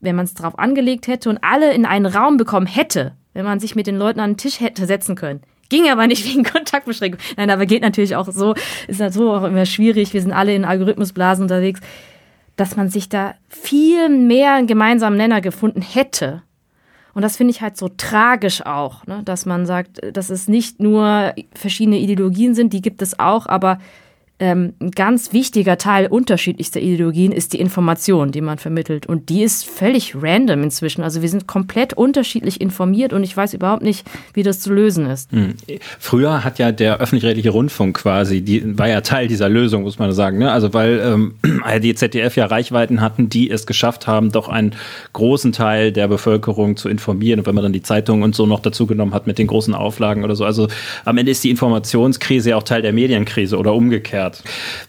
[0.00, 3.60] wenn man es drauf angelegt hätte und alle in einen Raum bekommen hätte, wenn man
[3.60, 5.40] sich mit den Leuten an den Tisch hätte setzen können.
[5.68, 7.20] Ging aber nicht wegen Kontaktbeschränkung.
[7.36, 8.54] Nein, aber geht natürlich auch so,
[8.88, 10.12] ist halt so auch immer schwierig.
[10.14, 11.80] Wir sind alle in Algorithmusblasen unterwegs,
[12.56, 16.42] dass man sich da viel mehr einen gemeinsamen Nenner gefunden hätte
[17.14, 19.22] und das finde ich halt so tragisch auch, ne?
[19.24, 23.78] dass man sagt, dass es nicht nur verschiedene Ideologien sind, die gibt es auch, aber
[24.42, 29.06] ähm, ein ganz wichtiger Teil unterschiedlichster Ideologien ist die Information, die man vermittelt.
[29.06, 31.02] Und die ist völlig random inzwischen.
[31.04, 35.06] Also wir sind komplett unterschiedlich informiert und ich weiß überhaupt nicht, wie das zu lösen
[35.06, 35.30] ist.
[35.30, 35.54] Hm.
[36.00, 40.10] Früher hat ja der öffentlich-rechtliche Rundfunk quasi, die war ja Teil dieser Lösung, muss man
[40.10, 40.38] sagen.
[40.38, 40.50] Ne?
[40.50, 41.34] Also weil ähm,
[41.80, 44.74] die ZDF ja Reichweiten hatten, die es geschafft haben, doch einen
[45.12, 47.38] großen Teil der Bevölkerung zu informieren.
[47.38, 49.72] Und wenn man dann die Zeitungen und so noch dazu genommen hat mit den großen
[49.72, 50.44] Auflagen oder so.
[50.44, 50.66] Also
[51.04, 54.44] am Ende ist die Informationskrise ja auch Teil der Medienkrise oder umgekehrt hat.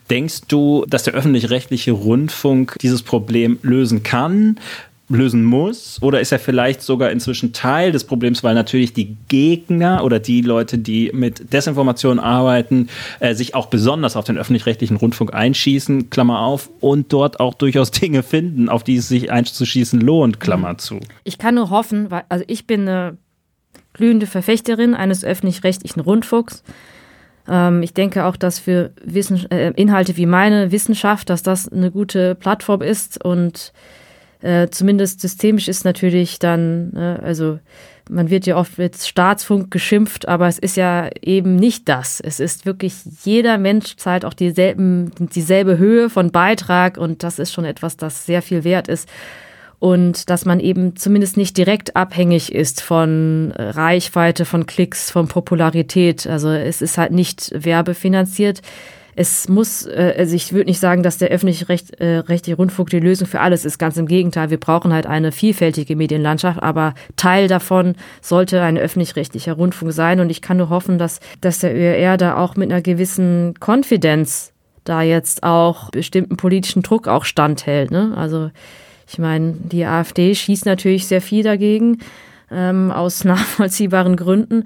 [0.09, 4.57] Denkst du, dass der öffentlich-rechtliche Rundfunk dieses Problem lösen kann?
[5.09, 6.01] lösen muss?
[6.01, 10.41] Oder ist er vielleicht sogar inzwischen Teil des Problems, weil natürlich die Gegner oder die
[10.41, 12.87] Leute, die mit Desinformation arbeiten,
[13.19, 17.91] äh, sich auch besonders auf den öffentlich-rechtlichen Rundfunk einschießen, Klammer auf, und dort auch durchaus
[17.91, 20.99] Dinge finden, auf die es sich einzuschießen lohnt, Klammer zu.
[21.23, 23.17] Ich kann nur hoffen, weil, also ich bin eine
[23.93, 26.63] glühende Verfechterin eines öffentlich-rechtlichen Rundfunks.
[27.47, 31.91] Ähm, ich denke auch, dass für Wissen, äh, Inhalte wie meine Wissenschaft, dass das eine
[31.91, 33.73] gute Plattform ist und
[34.41, 37.59] äh, zumindest systemisch ist natürlich dann, äh, also
[38.09, 42.19] man wird ja oft mit Staatsfunk geschimpft, aber es ist ja eben nicht das.
[42.19, 47.53] Es ist wirklich, jeder Mensch zahlt auch dieselben, dieselbe Höhe von Beitrag und das ist
[47.53, 49.07] schon etwas, das sehr viel wert ist
[49.83, 56.25] und dass man eben zumindest nicht direkt abhängig ist von Reichweite, von Klicks, von Popularität.
[56.25, 58.61] Also es ist halt nicht werbefinanziert.
[59.17, 63.27] Es muss, äh, also ich würde nicht sagen, dass der öffentlich-rechtliche äh, Rundfunk die Lösung
[63.27, 63.77] für alles ist.
[63.77, 69.51] Ganz im Gegenteil, wir brauchen halt eine vielfältige Medienlandschaft, aber Teil davon sollte ein öffentlich-rechtlicher
[69.51, 70.21] Rundfunk sein.
[70.21, 74.53] Und ich kann nur hoffen, dass, dass der ÖR da auch mit einer gewissen Konfidenz
[74.85, 77.91] da jetzt auch bestimmten politischen Druck auch standhält.
[77.91, 78.13] Ne?
[78.15, 78.49] Also
[79.13, 81.99] ich meine, die AfD schießt natürlich sehr viel dagegen,
[82.51, 84.63] ähm, aus nachvollziehbaren Gründen.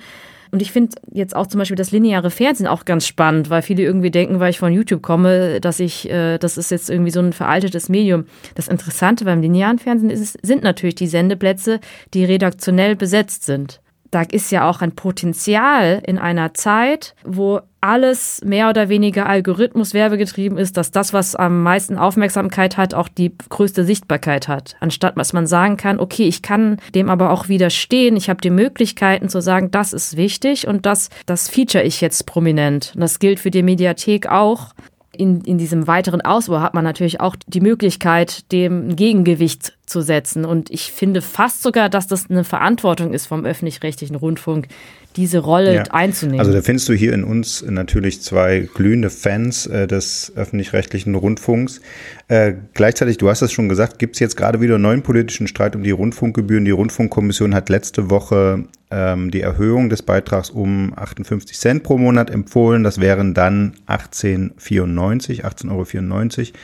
[0.49, 3.83] Und ich finde jetzt auch zum Beispiel das lineare Fernsehen auch ganz spannend, weil viele
[3.83, 7.19] irgendwie denken, weil ich von YouTube komme, dass ich, äh, das ist jetzt irgendwie so
[7.19, 8.25] ein veraltetes Medium.
[8.55, 11.81] Das Interessante beim linearen Fernsehen ist, sind natürlich die Sendeplätze,
[12.13, 13.81] die redaktionell besetzt sind
[14.11, 19.93] da ist ja auch ein Potenzial in einer Zeit, wo alles mehr oder weniger Algorithmus
[19.93, 24.75] werbegetrieben ist, dass das, was am meisten Aufmerksamkeit hat, auch die größte Sichtbarkeit hat.
[24.79, 28.49] Anstatt dass man sagen kann, okay, ich kann dem aber auch widerstehen, ich habe die
[28.49, 32.93] Möglichkeiten zu sagen, das ist wichtig und das, das feature ich jetzt prominent.
[32.95, 34.73] Und das gilt für die Mediathek auch
[35.17, 40.01] in, in diesem weiteren Ausbau hat man natürlich auch die Möglichkeit, dem ein Gegengewicht zu
[40.01, 40.45] setzen.
[40.45, 44.67] Und ich finde fast sogar, dass das eine Verantwortung ist vom öffentlich-rechtlichen Rundfunk,
[45.15, 45.83] diese Rolle ja.
[45.89, 46.39] einzunehmen.
[46.39, 51.81] Also da findest du hier in uns natürlich zwei glühende Fans äh, des öffentlich-rechtlichen Rundfunks.
[52.29, 55.47] Äh, gleichzeitig, du hast es schon gesagt, gibt es jetzt gerade wieder einen neuen politischen
[55.47, 56.65] Streit um die Rundfunkgebühren.
[56.65, 62.29] Die Rundfunkkommission hat letzte Woche ähm, die Erhöhung des Beitrags um 58 Cent pro Monat
[62.29, 62.83] empfohlen.
[62.83, 66.57] Das wären dann 18,94, 18,94 Euro.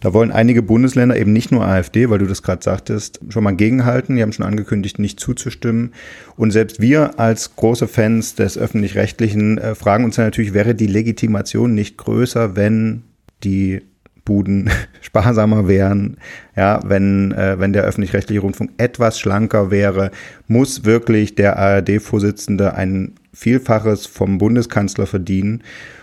[0.00, 3.56] Da wollen einige Bundesländer, eben nicht nur AfD, weil du das gerade sagtest, schon mal
[3.56, 4.16] gegenhalten.
[4.16, 5.92] Die haben schon angekündigt, nicht zuzustimmen.
[6.36, 10.86] Und selbst wir als große Fans des öffentlich-rechtlichen äh, fragen uns ja natürlich, wäre die
[10.86, 13.02] Legitimation nicht größer, wenn
[13.44, 13.82] die
[14.24, 14.70] Buden
[15.00, 16.16] sparsamer wären,
[16.56, 20.10] ja, wenn, äh, wenn der öffentlich-rechtliche Rundfunk etwas schlanker wäre,
[20.48, 25.62] muss wirklich der ARD-Vorsitzende ein Vielfaches vom Bundeskanzler verdienen.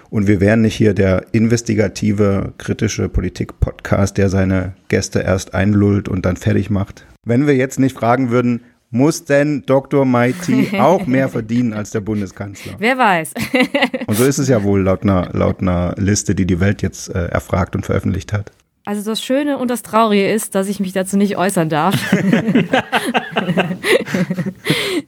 [0.09, 6.25] Und wir wären nicht hier der investigative, kritische Politik-Podcast, der seine Gäste erst einlullt und
[6.25, 7.05] dann fertig macht.
[7.25, 8.61] Wenn wir jetzt nicht fragen würden,
[8.91, 10.05] muss denn Dr.
[10.05, 12.73] Mighty auch mehr verdienen als der Bundeskanzler?
[12.77, 13.33] Wer weiß.
[14.07, 17.09] und so ist es ja wohl laut einer, laut einer Liste, die die Welt jetzt
[17.09, 18.51] äh, erfragt und veröffentlicht hat.
[18.83, 21.95] Also das Schöne und das Traurige ist, dass ich mich dazu nicht äußern darf.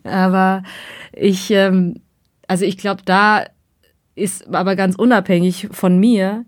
[0.03, 0.63] Aber
[1.11, 1.95] ich, ähm,
[2.47, 3.45] also ich glaube, da
[4.15, 6.45] ist aber ganz unabhängig von mir,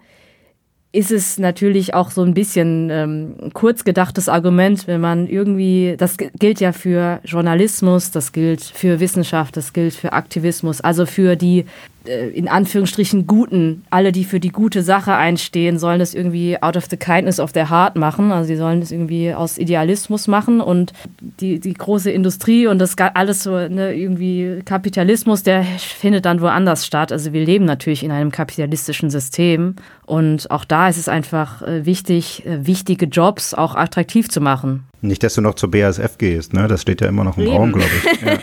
[0.95, 6.17] ist es natürlich auch so ein bisschen ähm, kurz gedachtes Argument, wenn man irgendwie, das
[6.17, 11.65] gilt ja für Journalismus, das gilt für Wissenschaft, das gilt für Aktivismus, also für die
[12.07, 16.85] in Anführungsstrichen Guten, alle, die für die gute Sache einstehen, sollen das irgendwie out of
[16.89, 18.31] the kindness of their heart machen.
[18.31, 22.95] Also sie sollen das irgendwie aus Idealismus machen und die, die große Industrie und das
[22.97, 27.11] alles so ne, irgendwie Kapitalismus, der findet dann woanders statt.
[27.11, 29.75] Also wir leben natürlich in einem kapitalistischen System
[30.05, 34.85] und auch da ist es einfach äh, wichtig, äh, wichtige Jobs auch attraktiv zu machen.
[35.07, 36.67] Nicht, dass du noch zur BASF gehst, ne?
[36.67, 38.19] Das steht ja immer noch im Raum, glaube ich.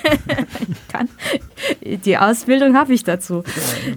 [0.93, 1.97] Ja.
[2.05, 3.45] Die Ausbildung habe ich dazu.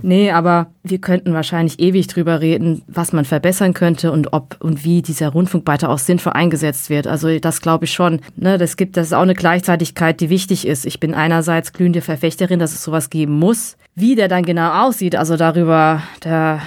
[0.01, 4.83] Nee, aber wir könnten wahrscheinlich ewig drüber reden, was man verbessern könnte und ob und
[4.83, 7.07] wie dieser Rundfunkbeitrag auch sinnvoll eingesetzt wird.
[7.07, 8.21] Also das glaube ich schon.
[8.37, 8.57] Ne?
[8.57, 10.85] Das gibt, das ist auch eine Gleichzeitigkeit, die wichtig ist.
[10.85, 13.77] Ich bin einerseits glühende Verfechterin, dass es sowas geben muss.
[13.95, 16.61] Wie der dann genau aussieht, also darüber, da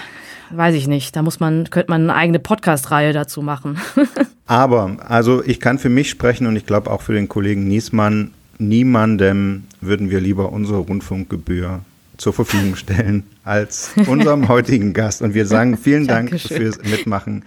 [0.50, 1.14] weiß ich nicht.
[1.16, 3.78] Da muss man, könnte man eine eigene Podcast-Reihe dazu machen.
[4.48, 8.32] Aber, also ich kann für mich sprechen und ich glaube auch für den Kollegen Niesmann,
[8.58, 11.80] niemandem würden wir lieber unsere Rundfunkgebühr
[12.16, 15.20] zur Verfügung stellen als unserem heutigen Gast.
[15.20, 17.44] Und wir sagen vielen Dank fürs Mitmachen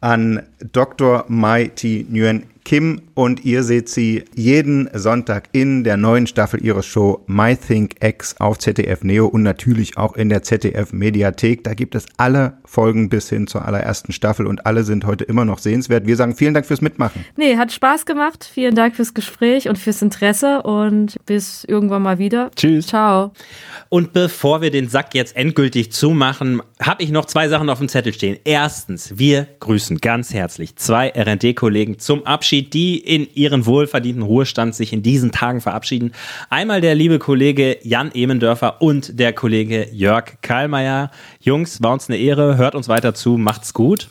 [0.00, 0.42] an
[0.72, 1.24] Dr.
[1.28, 2.04] Mai T.
[2.10, 7.56] Nguyen Kim und ihr seht sie jeden Sonntag in der neuen Staffel ihrer Show My
[7.56, 11.64] Think X auf ZDF Neo und natürlich auch in der ZDF Mediathek.
[11.64, 15.44] Da gibt es alle Folgen bis hin zur allerersten Staffel und alle sind heute immer
[15.44, 16.06] noch sehenswert.
[16.06, 17.24] Wir sagen vielen Dank fürs Mitmachen.
[17.36, 18.48] Nee, hat Spaß gemacht.
[18.52, 22.50] Vielen Dank fürs Gespräch und fürs Interesse und bis irgendwann mal wieder.
[22.54, 22.86] Tschüss.
[22.86, 23.32] Ciao.
[23.88, 27.88] Und bevor wir den Sack jetzt endgültig zumachen, habe ich noch zwei Sachen auf dem
[27.88, 28.38] Zettel stehen.
[28.44, 34.92] Erstens, wir grüßen ganz herzlich zwei RD-Kollegen zum Abschied, die in ihren wohlverdienten Ruhestand sich
[34.92, 36.10] in diesen Tagen verabschieden.
[36.48, 41.12] Einmal der liebe Kollege Jan Emendörfer und der Kollege Jörg Kallmeier.
[41.40, 42.56] Jungs, war uns eine Ehre.
[42.56, 43.38] Hört uns weiter zu.
[43.38, 44.08] Macht's gut.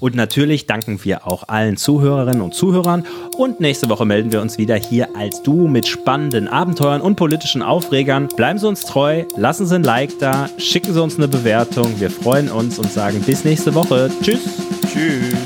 [0.00, 3.04] Und natürlich danken wir auch allen Zuhörerinnen und Zuhörern.
[3.36, 7.60] Und nächste Woche melden wir uns wieder hier als du mit spannenden Abenteuern und politischen
[7.60, 8.28] Aufregern.
[8.34, 12.00] Bleiben Sie uns treu, lassen Sie ein Like da, schicken Sie uns eine Bewertung.
[12.00, 14.10] Wir freuen uns und sagen bis nächste Woche.
[14.22, 14.40] Tschüss.
[14.90, 15.43] Tschüss.